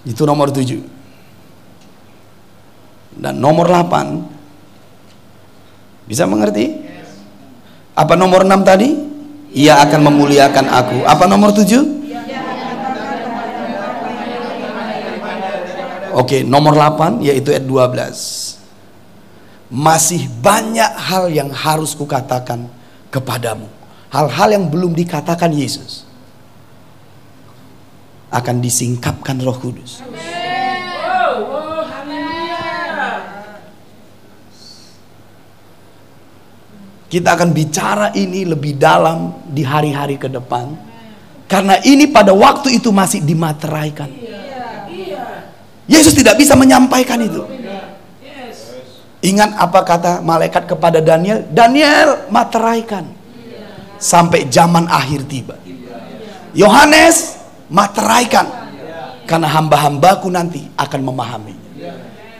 [0.06, 0.82] Itu nomor tujuh.
[3.18, 4.22] Dan nomor delapan,
[6.06, 6.86] bisa mengerti?
[7.98, 8.94] Apa nomor enam tadi?
[9.58, 10.98] Ia akan memuliakan aku.
[11.02, 11.98] Apa nomor tujuh?
[16.14, 18.58] Oke, nomor delapan yaitu ayat 12.
[19.68, 22.77] Masih banyak hal yang harus kukatakan
[23.08, 23.68] kepadamu.
[24.08, 26.08] Hal-hal yang belum dikatakan Yesus
[28.32, 30.00] akan disingkapkan Roh Kudus.
[37.08, 40.76] Kita akan bicara ini lebih dalam di hari-hari ke depan.
[41.48, 44.12] Karena ini pada waktu itu masih dimateraikan.
[45.88, 47.57] Yesus tidak bisa menyampaikan itu.
[49.28, 51.44] Ingat apa kata malaikat kepada Daniel?
[51.52, 53.04] Daniel materaikan.
[54.00, 55.60] Sampai zaman akhir tiba.
[56.56, 57.36] Yohanes
[57.68, 58.48] materaikan.
[59.28, 61.52] Karena hamba-hambaku nanti akan memahami.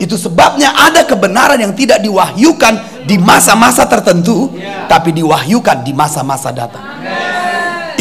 [0.01, 4.49] Itu sebabnya ada kebenaran yang tidak diwahyukan di masa-masa tertentu,
[4.89, 6.81] tapi diwahyukan di masa-masa datang.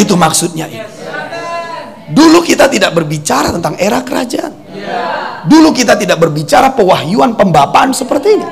[0.01, 0.89] Itu maksudnya ini.
[2.09, 4.68] Dulu kita tidak berbicara tentang era kerajaan.
[5.49, 8.49] Dulu kita tidak berbicara pewahyuan pembapaan seperti ini.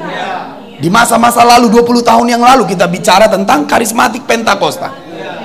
[0.77, 4.93] Di masa-masa lalu 20 tahun yang lalu kita bicara tentang karismatik Pentakosta.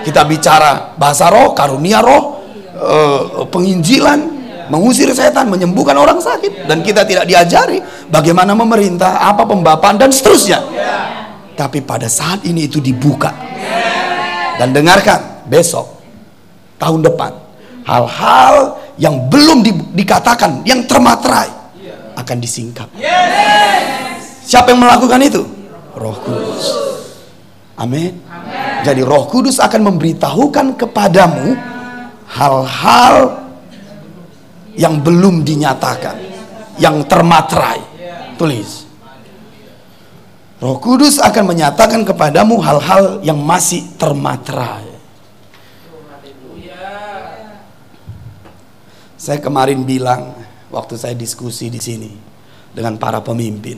[0.03, 2.41] Kita bicara bahasa roh, karunia roh,
[2.76, 4.19] eh, penginjilan,
[4.72, 10.64] mengusir setan, menyembuhkan orang sakit dan kita tidak diajari bagaimana memerintah, apa pembapaan dan seterusnya.
[11.56, 13.36] Tapi pada saat ini itu dibuka.
[14.56, 15.99] Dan dengarkan besok
[16.78, 17.32] tahun depan
[17.86, 21.49] hal-hal yang belum di, dikatakan, yang termaterai
[22.14, 22.86] akan disingkap.
[24.45, 25.41] Siapa yang melakukan itu?
[25.98, 26.65] Roh Kudus.
[27.82, 28.22] Amin.
[28.86, 31.57] Jadi Roh Kudus akan memberitahukan kepadamu
[32.30, 33.41] hal-hal
[34.78, 36.22] yang belum dinyatakan,
[36.78, 37.82] yang termaterai.
[38.38, 38.86] Tulis.
[40.61, 44.91] Roh Kudus akan menyatakan kepadamu hal-hal yang masih termaterai.
[49.22, 50.34] Saya kemarin bilang
[50.73, 52.10] waktu saya diskusi di sini
[52.73, 53.77] dengan para pemimpin.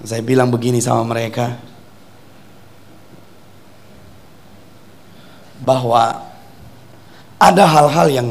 [0.00, 1.60] Saya bilang begini sama mereka
[5.60, 6.32] bahwa
[7.36, 8.28] ada hal-hal yang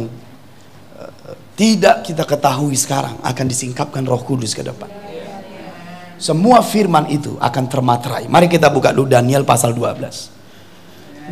[0.98, 4.90] uh, tidak kita ketahui sekarang akan disingkapkan Roh Kudus ke depan.
[6.18, 8.26] Semua firman itu akan termaterai.
[8.26, 10.39] Mari kita buka dulu Daniel pasal 12.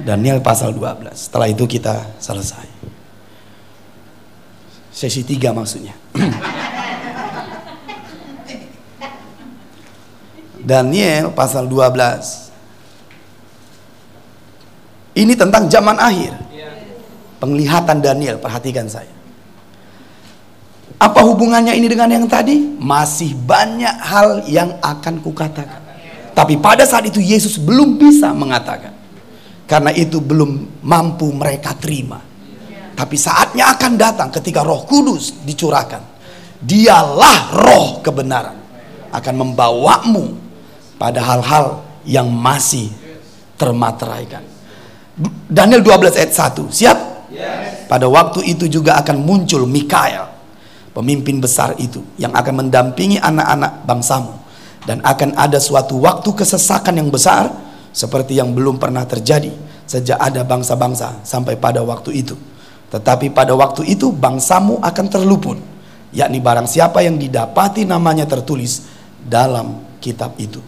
[0.05, 1.13] Daniel pasal 12.
[1.15, 2.67] Setelah itu kita selesai.
[4.91, 5.93] Sesi 3 maksudnya.
[10.67, 12.47] Daniel pasal 12.
[15.17, 16.33] Ini tentang zaman akhir.
[17.37, 19.13] Penglihatan Daniel, perhatikan saya.
[20.97, 22.57] Apa hubungannya ini dengan yang tadi?
[22.81, 25.85] Masih banyak hal yang akan kukatakan.
[26.33, 28.96] Tapi pada saat itu Yesus belum bisa mengatakan.
[29.67, 32.23] Karena itu belum mampu mereka terima.
[32.97, 36.17] Tapi saatnya akan datang ketika Roh Kudus dicurahkan.
[36.57, 38.57] Dialah roh kebenaran
[39.13, 40.33] akan membawamu
[40.97, 42.89] pada hal-hal yang masih
[43.59, 44.41] termateraikan.
[45.45, 46.73] Daniel 12 ayat 1.
[46.73, 46.97] Siap?
[47.85, 50.27] Pada waktu itu juga akan muncul Mikael,
[50.91, 54.33] pemimpin besar itu yang akan mendampingi anak-anak bangsamu
[54.89, 57.47] dan akan ada suatu waktu kesesakan yang besar
[57.97, 59.49] seperti yang belum pernah terjadi
[59.89, 62.37] sejak ada bangsa-bangsa sampai pada waktu itu.
[62.93, 65.57] Tetapi pada waktu itu bangsamu akan terluput,
[66.13, 68.85] yakni barang siapa yang didapati namanya tertulis
[69.17, 70.61] dalam kitab itu.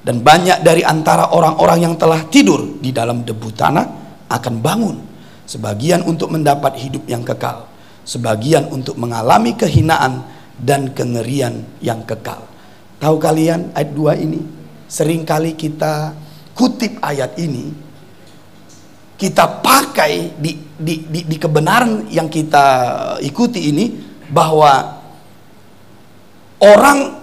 [0.00, 3.86] Dan banyak dari antara orang-orang yang telah tidur di dalam debu tanah
[4.32, 4.96] akan bangun.
[5.44, 7.68] Sebagian untuk mendapat hidup yang kekal.
[8.08, 10.24] Sebagian untuk mengalami kehinaan
[10.56, 12.48] dan kengerian yang kekal.
[12.96, 14.40] Tahu kalian ayat 2 ini?
[14.88, 16.16] Seringkali kita
[16.54, 17.72] kutip ayat ini
[19.20, 22.64] kita pakai di, di, di, di kebenaran yang kita
[23.20, 23.92] ikuti ini
[24.32, 24.96] bahwa
[26.56, 27.20] orang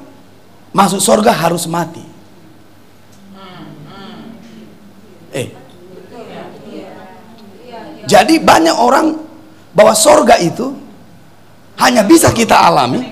[0.70, 2.06] masuk surga harus mati.
[5.34, 5.50] Eh,
[8.08, 9.18] Jadi banyak orang
[9.74, 10.72] bahwa sorga itu
[11.82, 13.04] hanya bisa kita alami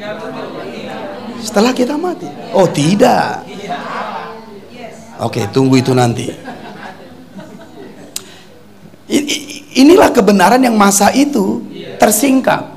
[1.42, 2.30] setelah kita mati.
[2.56, 3.44] Oh tidak.
[5.24, 6.28] Oke, tunggu itu nanti.
[9.76, 11.64] Inilah kebenaran yang masa itu
[12.00, 12.76] tersingkap.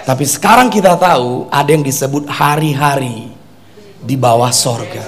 [0.00, 3.30] Tapi sekarang kita tahu ada yang disebut hari-hari
[4.00, 5.04] di bawah sorga.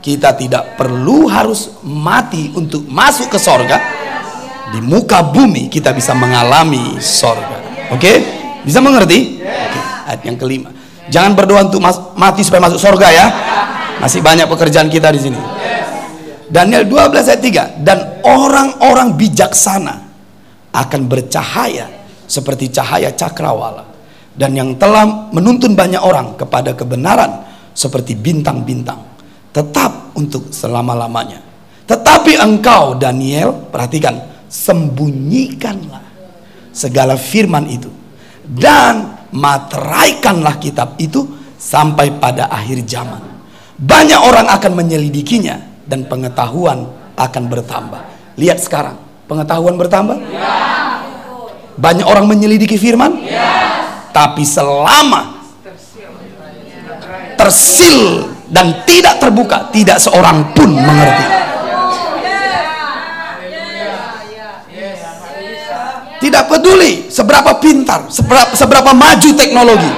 [0.00, 3.76] Kita tidak perlu harus mati untuk masuk ke sorga.
[4.72, 7.60] Di muka bumi kita bisa mengalami sorga.
[7.92, 8.22] Oke?
[8.64, 9.40] Bisa mengerti?
[9.44, 9.80] Oke.
[10.08, 10.79] Ayat yang kelima.
[11.10, 11.82] Jangan berdoa untuk
[12.14, 13.26] mati supaya masuk sorga ya.
[14.00, 15.40] Masih banyak pekerjaan kita di sini.
[16.50, 17.42] Daniel 12 ayat
[17.78, 19.94] 3 dan orang-orang bijaksana
[20.74, 21.86] akan bercahaya
[22.26, 23.86] seperti cahaya cakrawala.
[24.34, 29.02] Dan yang telah menuntun banyak orang kepada kebenaran seperti bintang-bintang.
[29.50, 31.42] Tetap untuk selama-lamanya.
[31.90, 36.02] Tetapi engkau Daniel perhatikan sembunyikanlah
[36.70, 37.90] segala firman itu.
[38.46, 41.26] Dan materaikanlah kitab itu
[41.56, 43.30] sampai pada akhir zaman
[43.80, 45.56] banyak orang akan menyelidikinya
[45.88, 46.84] dan pengetahuan
[47.16, 48.02] akan bertambah.
[48.36, 50.20] Lihat sekarang, pengetahuan bertambah?
[50.28, 51.00] Ya.
[51.80, 53.24] Banyak orang menyelidiki firman?
[54.12, 55.40] Tapi selama
[57.40, 61.26] tersil dan tidak terbuka, tidak seorang pun mengerti.
[66.20, 69.92] Tidak peduli seberapa pintar, seberapa, seberapa maju teknologi.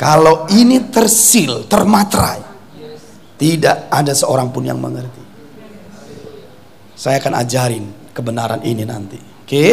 [0.00, 2.40] Kalau ini tersil, termatrai,
[3.36, 5.22] tidak ada seorang pun yang mengerti.
[6.96, 7.84] Saya akan ajarin
[8.16, 9.20] kebenaran ini nanti.
[9.20, 9.46] Oke?
[9.46, 9.72] Okay?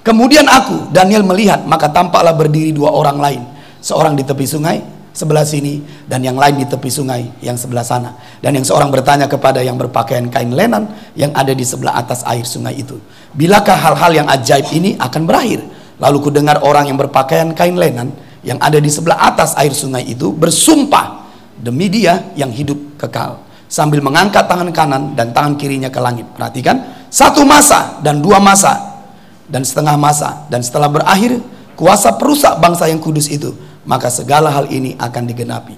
[0.00, 3.42] Kemudian aku, Daniel melihat, maka tampaklah berdiri dua orang lain.
[3.84, 4.80] Seorang di tepi sungai,
[5.18, 8.14] sebelah sini, dan yang lain di tepi sungai, yang sebelah sana.
[8.38, 10.86] Dan yang seorang bertanya kepada yang berpakaian kain lenan,
[11.18, 13.02] yang ada di sebelah atas air sungai itu.
[13.34, 15.66] Bilakah hal-hal yang ajaib ini akan berakhir?
[15.98, 18.14] Lalu ku dengar orang yang berpakaian kain lenan,
[18.46, 21.26] yang ada di sebelah atas air sungai itu, bersumpah
[21.58, 26.24] demi dia yang hidup kekal sambil mengangkat tangan kanan dan tangan kirinya ke langit.
[26.32, 29.02] Perhatikan, satu masa dan dua masa
[29.50, 31.42] dan setengah masa dan setelah berakhir
[31.74, 33.52] kuasa perusak bangsa yang kudus itu,
[33.88, 35.76] maka segala hal ini akan digenapi.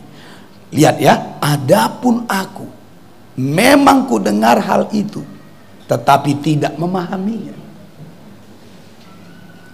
[0.75, 2.67] Lihat ya, adapun aku
[3.39, 5.23] memang ku dengar hal itu
[5.87, 7.55] tetapi tidak memahaminya.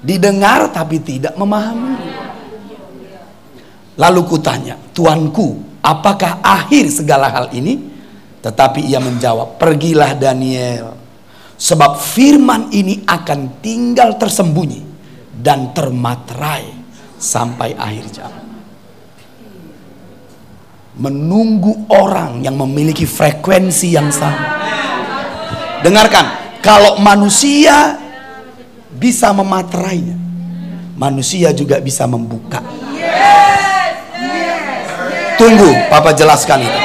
[0.04, 2.24] Didengar tapi tidak memahaminya.
[3.96, 7.80] Lalu kutanya, Tuanku, apakah akhir segala hal ini?
[8.44, 10.92] Tetapi ia menjawab, pergilah Daniel.
[11.56, 14.84] Sebab firman ini akan tinggal tersembunyi
[15.40, 16.75] dan termaterai
[17.16, 18.46] sampai akhir zaman.
[20.96, 24.56] Menunggu orang yang memiliki frekuensi yang sama.
[25.84, 26.24] Dengarkan,
[26.64, 28.00] kalau manusia
[28.96, 30.16] bisa mematerainya,
[30.96, 32.64] manusia juga bisa membuka.
[35.36, 36.80] Tunggu, Papa jelaskan itu.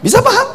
[0.00, 0.48] Bisa paham?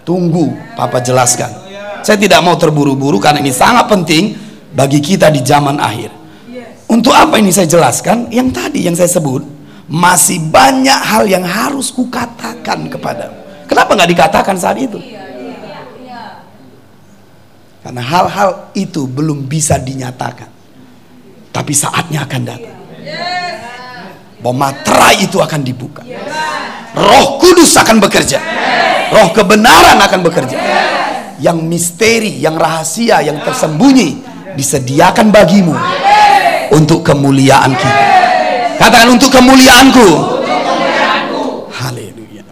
[0.00, 1.52] Tunggu, Papa jelaskan.
[2.00, 6.10] Saya tidak mau terburu-buru karena ini sangat penting bagi kita di zaman akhir.
[6.90, 8.30] Untuk apa ini saya jelaskan?
[8.34, 9.46] Yang tadi yang saya sebut,
[9.86, 13.30] masih banyak hal yang harus kukatakan kepada.
[13.70, 14.98] Kenapa nggak dikatakan saat itu?
[17.80, 20.50] Karena hal-hal itu belum bisa dinyatakan.
[21.50, 22.78] Tapi saatnya akan datang
[24.40, 26.02] bahwa materai itu akan dibuka.
[26.96, 28.38] Roh Kudus akan bekerja.
[29.14, 30.58] Roh kebenaran akan bekerja.
[31.40, 35.76] Yang misteri, yang rahasia, yang tersembunyi disediakan bagimu
[36.74, 38.04] untuk kemuliaan kita.
[38.80, 40.08] Katakan untuk kemuliaanku.
[41.68, 42.44] Haleluya.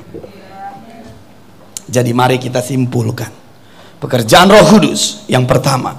[1.89, 3.33] Jadi mari kita simpulkan.
[3.99, 5.91] Pekerjaan Roh Kudus yang pertama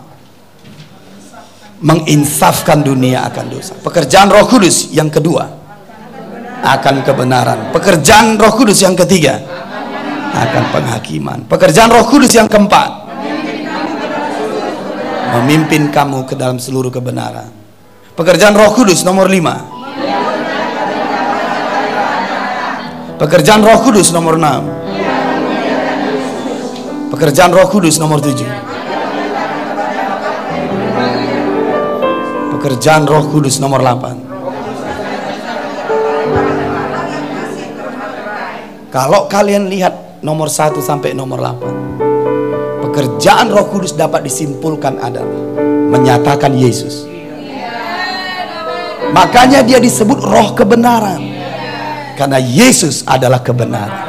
[1.79, 3.75] menginsafkan dunia akan dosa.
[3.79, 5.47] Pekerjaan Roh Kudus yang kedua
[6.63, 7.71] akan kebenaran.
[7.71, 9.39] Pekerjaan Roh Kudus yang ketiga
[10.35, 11.39] akan penghakiman.
[11.47, 12.98] Pekerjaan Roh Kudus yang keempat
[15.37, 17.51] memimpin kamu ke dalam seluruh kebenaran.
[18.17, 19.61] Pekerjaan Roh Kudus nomor lima.
[23.19, 24.63] Pekerjaan Roh Kudus nomor enam.
[27.13, 28.49] Pekerjaan Roh Kudus nomor tujuh.
[32.57, 34.19] Pekerjaan Roh Kudus nomor delapan.
[38.89, 42.08] Kalau kalian lihat nomor 1 sampai nomor 8
[42.99, 45.55] Pekerjaan roh kudus dapat disimpulkan adalah
[45.87, 47.07] Menyatakan Yesus
[49.15, 51.23] Makanya dia disebut roh kebenaran
[52.19, 54.03] Karena Yesus adalah kebenaran.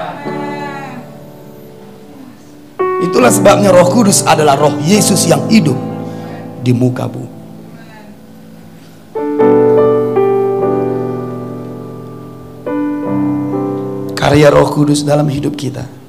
[3.06, 5.78] Itulah sebabnya Roh Kudus adalah Roh Yesus yang hidup
[6.58, 7.30] di muka bumi.
[14.18, 15.99] Karya Roh Kudus dalam hidup kita.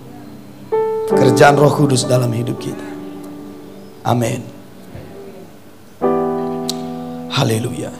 [1.12, 2.88] Pekerjaan Roh Kudus dalam hidup kita.
[4.08, 4.40] Amin.
[7.36, 7.92] Haleluya.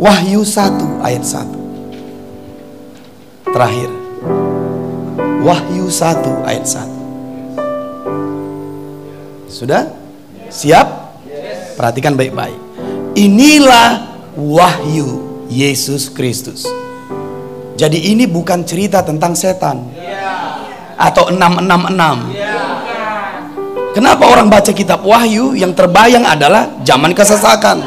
[0.00, 3.52] Wahyu 1 ayat 1.
[3.52, 3.92] Terakhir.
[5.44, 9.52] Wahyu 1 ayat 1.
[9.52, 9.92] Sudah?
[10.48, 10.88] Siap?
[11.76, 12.56] Perhatikan baik-baik.
[13.12, 15.20] Inilah wahyu
[15.52, 16.64] Yesus Kristus.
[17.76, 19.95] Jadi ini bukan cerita tentang setan.
[20.96, 22.32] Atau 666.
[23.96, 27.80] Kenapa orang baca kitab Wahyu yang terbayang adalah zaman kesesakan?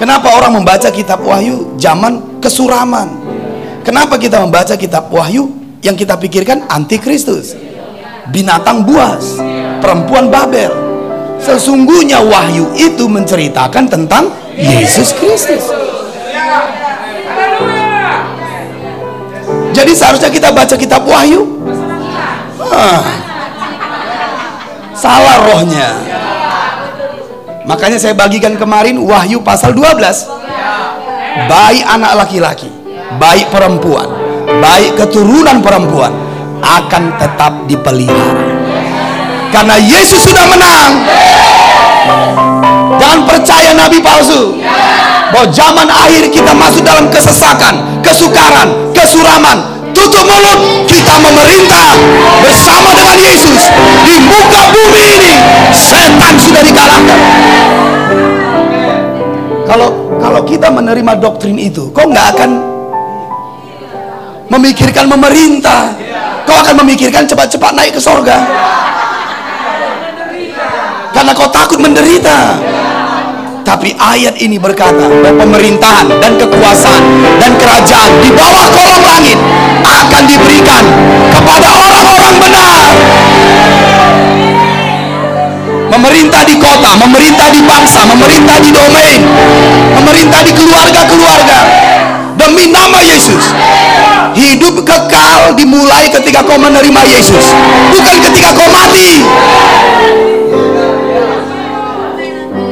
[0.00, 3.06] Kenapa orang membaca kitab Wahyu zaman kesuraman?
[3.86, 5.46] Kenapa kita membaca kitab Wahyu
[5.84, 7.54] yang kita pikirkan antikristus?
[8.34, 9.38] Binatang buas,
[9.78, 10.74] perempuan Babel.
[11.38, 15.70] Sesungguhnya Wahyu itu menceritakan tentang Yesus Kristus.
[19.70, 21.46] Jadi seharusnya kita baca kitab Wahyu.
[22.60, 23.00] Ah.
[24.92, 25.90] Salah rohnya.
[27.64, 30.40] Makanya saya bagikan kemarin Wahyu pasal 12
[31.46, 32.66] baik anak laki-laki
[33.22, 34.08] baik perempuan
[34.58, 36.10] baik keturunan perempuan
[36.60, 38.46] akan tetap dipelihara.
[39.50, 40.92] Karena Yesus sudah menang.
[43.00, 44.60] Jangan percaya nabi palsu.
[45.30, 51.86] Bahwa zaman akhir kita masuk dalam kesesakan kesukaran kesuraman tutup mulut kita memerintah
[52.42, 53.60] bersama dengan Yesus.
[54.06, 55.32] Di muka bumi ini
[55.74, 57.20] setan sudah dikalahkan.
[59.66, 59.88] Kalau
[60.18, 62.50] kalau kita menerima doktrin itu kau nggak akan
[64.50, 65.94] memikirkan memerintah.
[66.48, 68.42] Kau akan memikirkan cepat-cepat naik ke sorga.
[71.14, 72.58] Karena kau takut menderita
[73.64, 77.02] tapi ayat ini berkata bahwa pemerintahan dan kekuasaan
[77.40, 79.38] dan kerajaan di bawah kolong langit
[79.84, 80.84] akan diberikan
[81.32, 82.78] kepada orang-orang benar.
[85.90, 89.20] Memerintah di kota, memerintah di bangsa, memerintah di domain,
[89.98, 91.58] memerintah di keluarga-keluarga
[92.38, 93.52] demi nama Yesus.
[94.30, 97.52] Hidup kekal dimulai ketika kau menerima Yesus,
[97.90, 99.26] bukan ketika kau mati.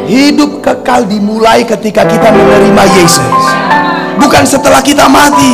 [0.09, 3.45] Hidup kekal dimulai ketika kita menerima Yesus.
[4.17, 5.53] Bukan setelah kita mati.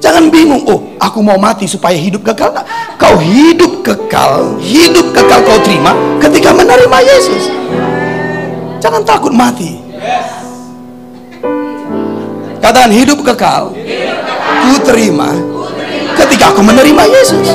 [0.00, 2.56] Jangan bingung, oh aku mau mati supaya hidup kekal.
[2.96, 5.92] Kau hidup kekal, hidup kekal kau terima
[6.24, 7.52] ketika menerima Yesus.
[8.80, 9.76] Jangan takut mati.
[12.64, 13.76] Katakan hidup kekal,
[14.64, 15.36] ku terima
[16.16, 17.52] ketika aku menerima Yesus.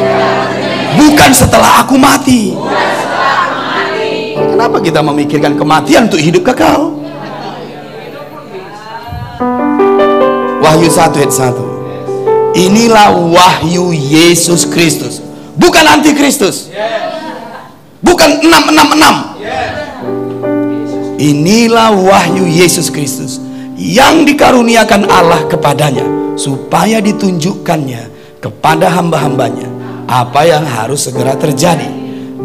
[0.92, 2.54] Bukan setelah aku mati.
[4.62, 6.94] Kenapa kita memikirkan kematian untuk hidup kekal?
[10.62, 12.62] Wahyu 1 ayat 1.
[12.70, 15.18] Inilah wahyu Yesus Kristus.
[15.58, 16.70] Bukan antikristus.
[18.06, 19.42] Bukan 666.
[21.18, 23.42] Inilah wahyu Yesus Kristus
[23.82, 26.06] yang dikaruniakan Allah kepadanya
[26.38, 29.66] supaya ditunjukkannya kepada hamba-hambanya
[30.06, 31.90] apa yang harus segera terjadi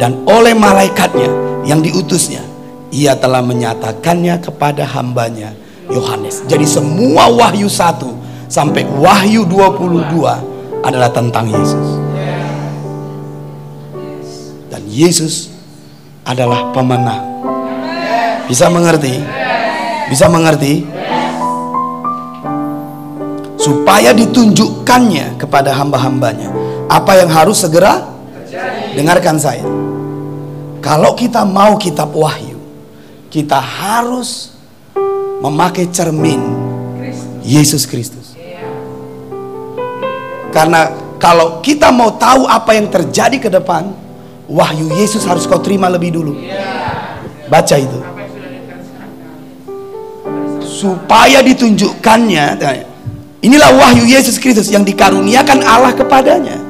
[0.00, 2.56] dan oleh malaikatnya yang diutusnya
[2.94, 5.52] ia telah menyatakannya kepada hambanya
[5.90, 6.46] Yohanes.
[6.46, 8.14] Jadi semua wahyu satu
[8.46, 11.88] sampai wahyu 22 adalah tentang Yesus.
[14.70, 15.50] Dan Yesus
[16.22, 17.22] adalah pemenang.
[18.46, 19.18] Bisa mengerti?
[20.06, 20.86] Bisa mengerti?
[23.58, 26.54] Supaya ditunjukkannya kepada hamba-hambanya
[26.86, 28.14] apa yang harus segera?
[28.94, 29.75] Dengarkan saya
[30.86, 32.62] kalau kita mau kitab wahyu
[33.26, 34.54] kita harus
[35.42, 36.38] memakai cermin
[37.42, 38.38] Yesus Kristus.
[40.54, 43.90] Karena kalau kita mau tahu apa yang terjadi ke depan
[44.46, 46.38] wahyu Yesus harus kau terima lebih dulu.
[47.50, 47.98] Baca itu.
[50.62, 52.62] Supaya ditunjukkannya
[53.42, 56.62] inilah wahyu Yesus Kristus yang dikaruniakan Allah kepadanya.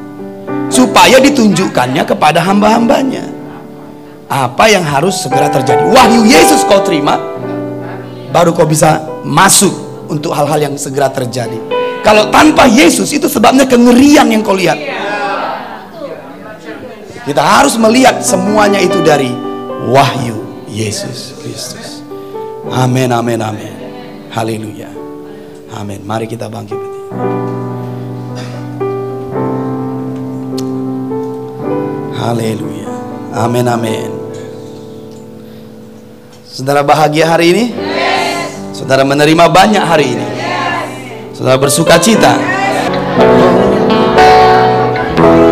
[0.73, 3.36] Supaya ditunjukkannya kepada hamba-hambanya
[4.27, 7.19] apa yang harus segera terjadi wahyu Yesus kau terima
[8.35, 9.73] baru kau bisa masuk
[10.11, 11.59] untuk hal-hal yang segera terjadi
[12.03, 14.79] kalau tanpa Yesus itu sebabnya kengerian yang kau lihat
[17.27, 19.31] kita harus melihat semuanya itu dari
[19.91, 22.03] wahyu Yesus Kristus
[22.71, 23.77] amin amin amin
[24.37, 24.93] Haleluya.
[25.73, 26.05] Amin.
[26.05, 26.77] Mari kita bangkit.
[32.21, 32.93] Haleluya.
[33.33, 34.16] Amin amin.
[36.57, 37.65] Saudara bahagia hari ini?
[38.73, 40.25] Saudara menerima banyak hari ini?
[41.37, 42.33] Saudara bersuka cita?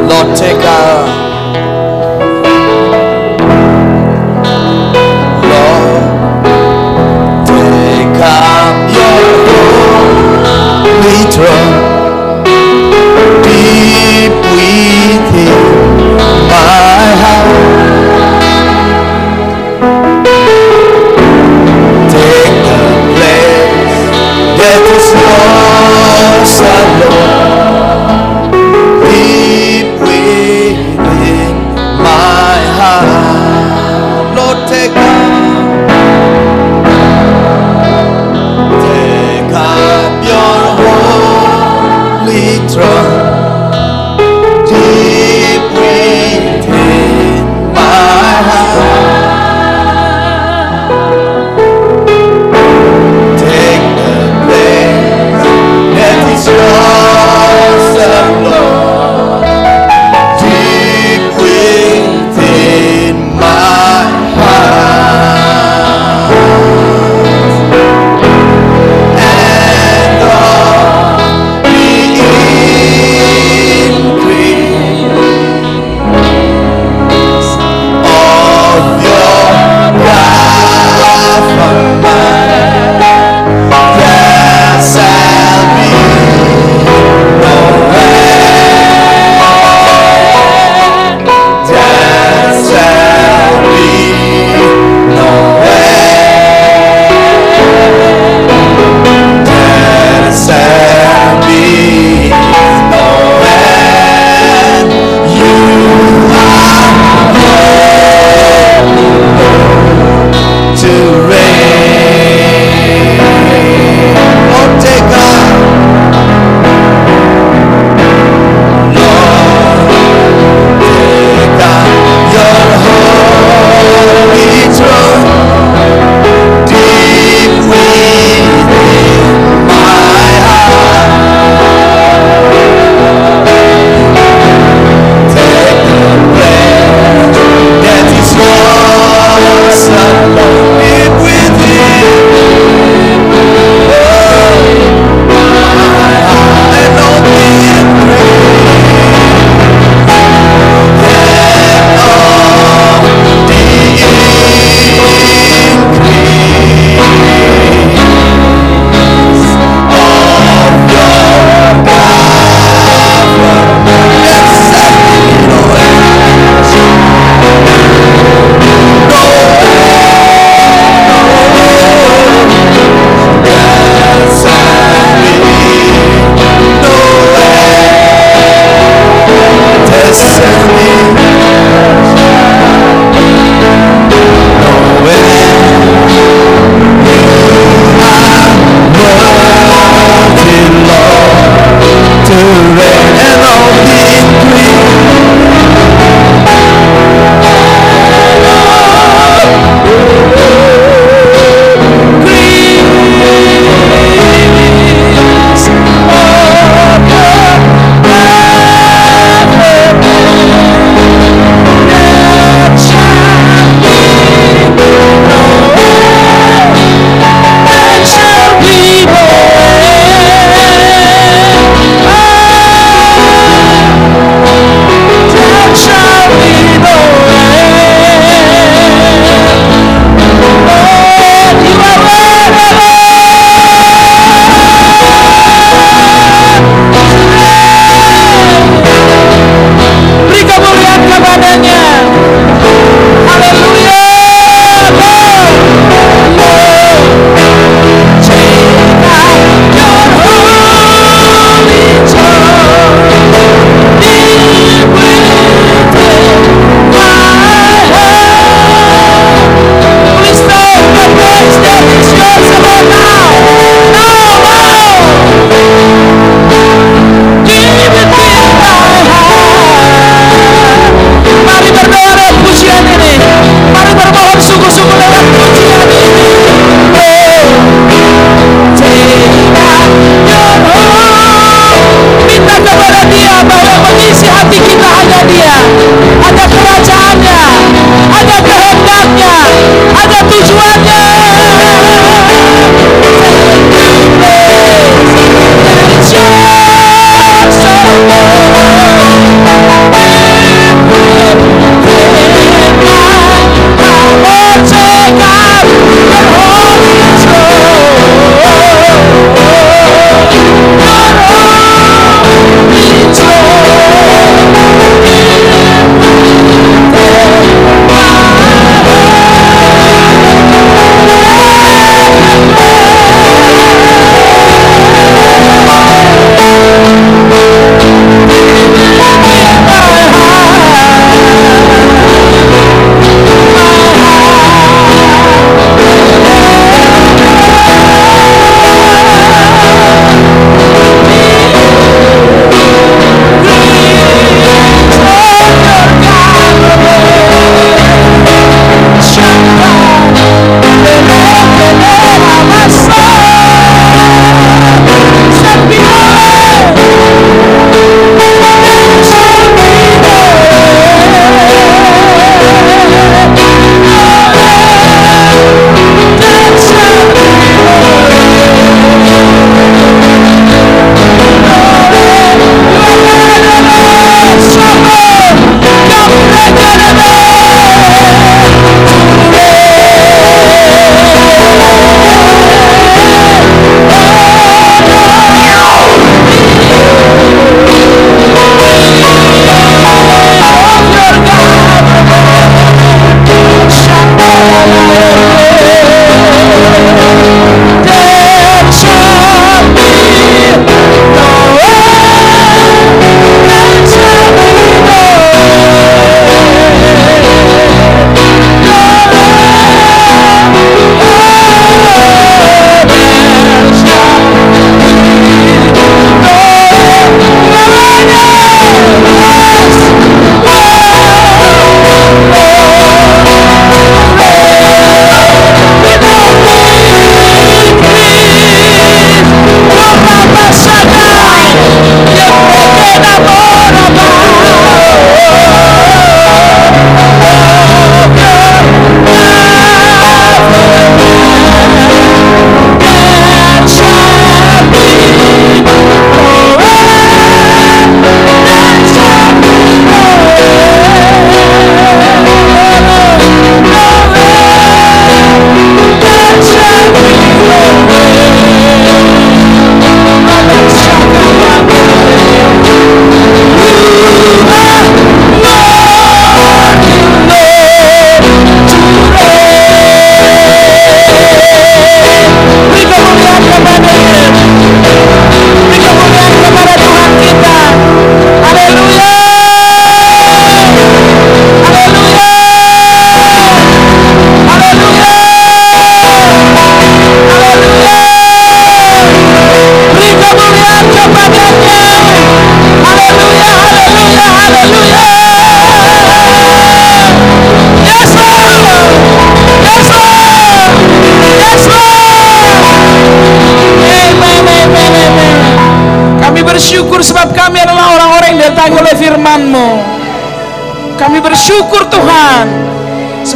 [0.09, 1.24] Lord take Lord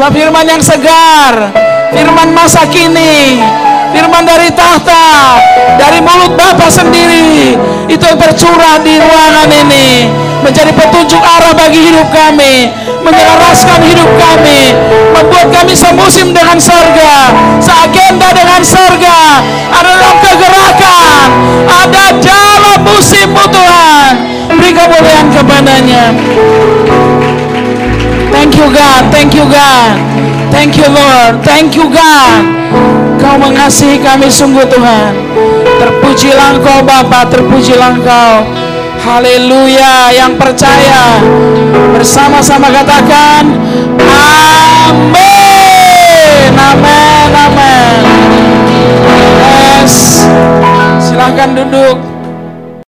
[0.08, 1.52] Sebab firman yang segar,
[1.92, 3.44] firman masa kini,
[3.92, 5.36] firman dari tahta,
[5.76, 7.52] dari mulut Bapa sendiri,
[7.92, 10.08] itu yang tercurah di ruangan ini,
[10.40, 12.72] menjadi petunjuk arah bagi hidup kami,
[13.04, 14.72] menyelaraskan hidup kami,
[15.12, 17.28] membuat kami semusim dengan surga,
[17.60, 19.44] seagenda dengan surga,
[19.76, 21.28] ada dalam kegerakan,
[21.68, 24.12] ada dalam musimmu Tuhan.
[24.56, 26.04] Beri kemuliaan kepadanya.
[28.38, 29.98] Thank you God, thank you God,
[30.54, 32.46] thank you Lord, thank you God.
[33.18, 35.10] Kau mengasihi kami sungguh Tuhan.
[35.82, 38.46] Terpujilah Engkau Bapa, terpujilah Engkau.
[39.02, 41.18] Haleluya, yang percaya
[41.90, 43.58] bersama-sama katakan
[44.86, 45.18] Amin.
[46.54, 47.98] Amin, amin.
[49.82, 50.22] Yes.
[51.02, 52.07] Silahkan duduk.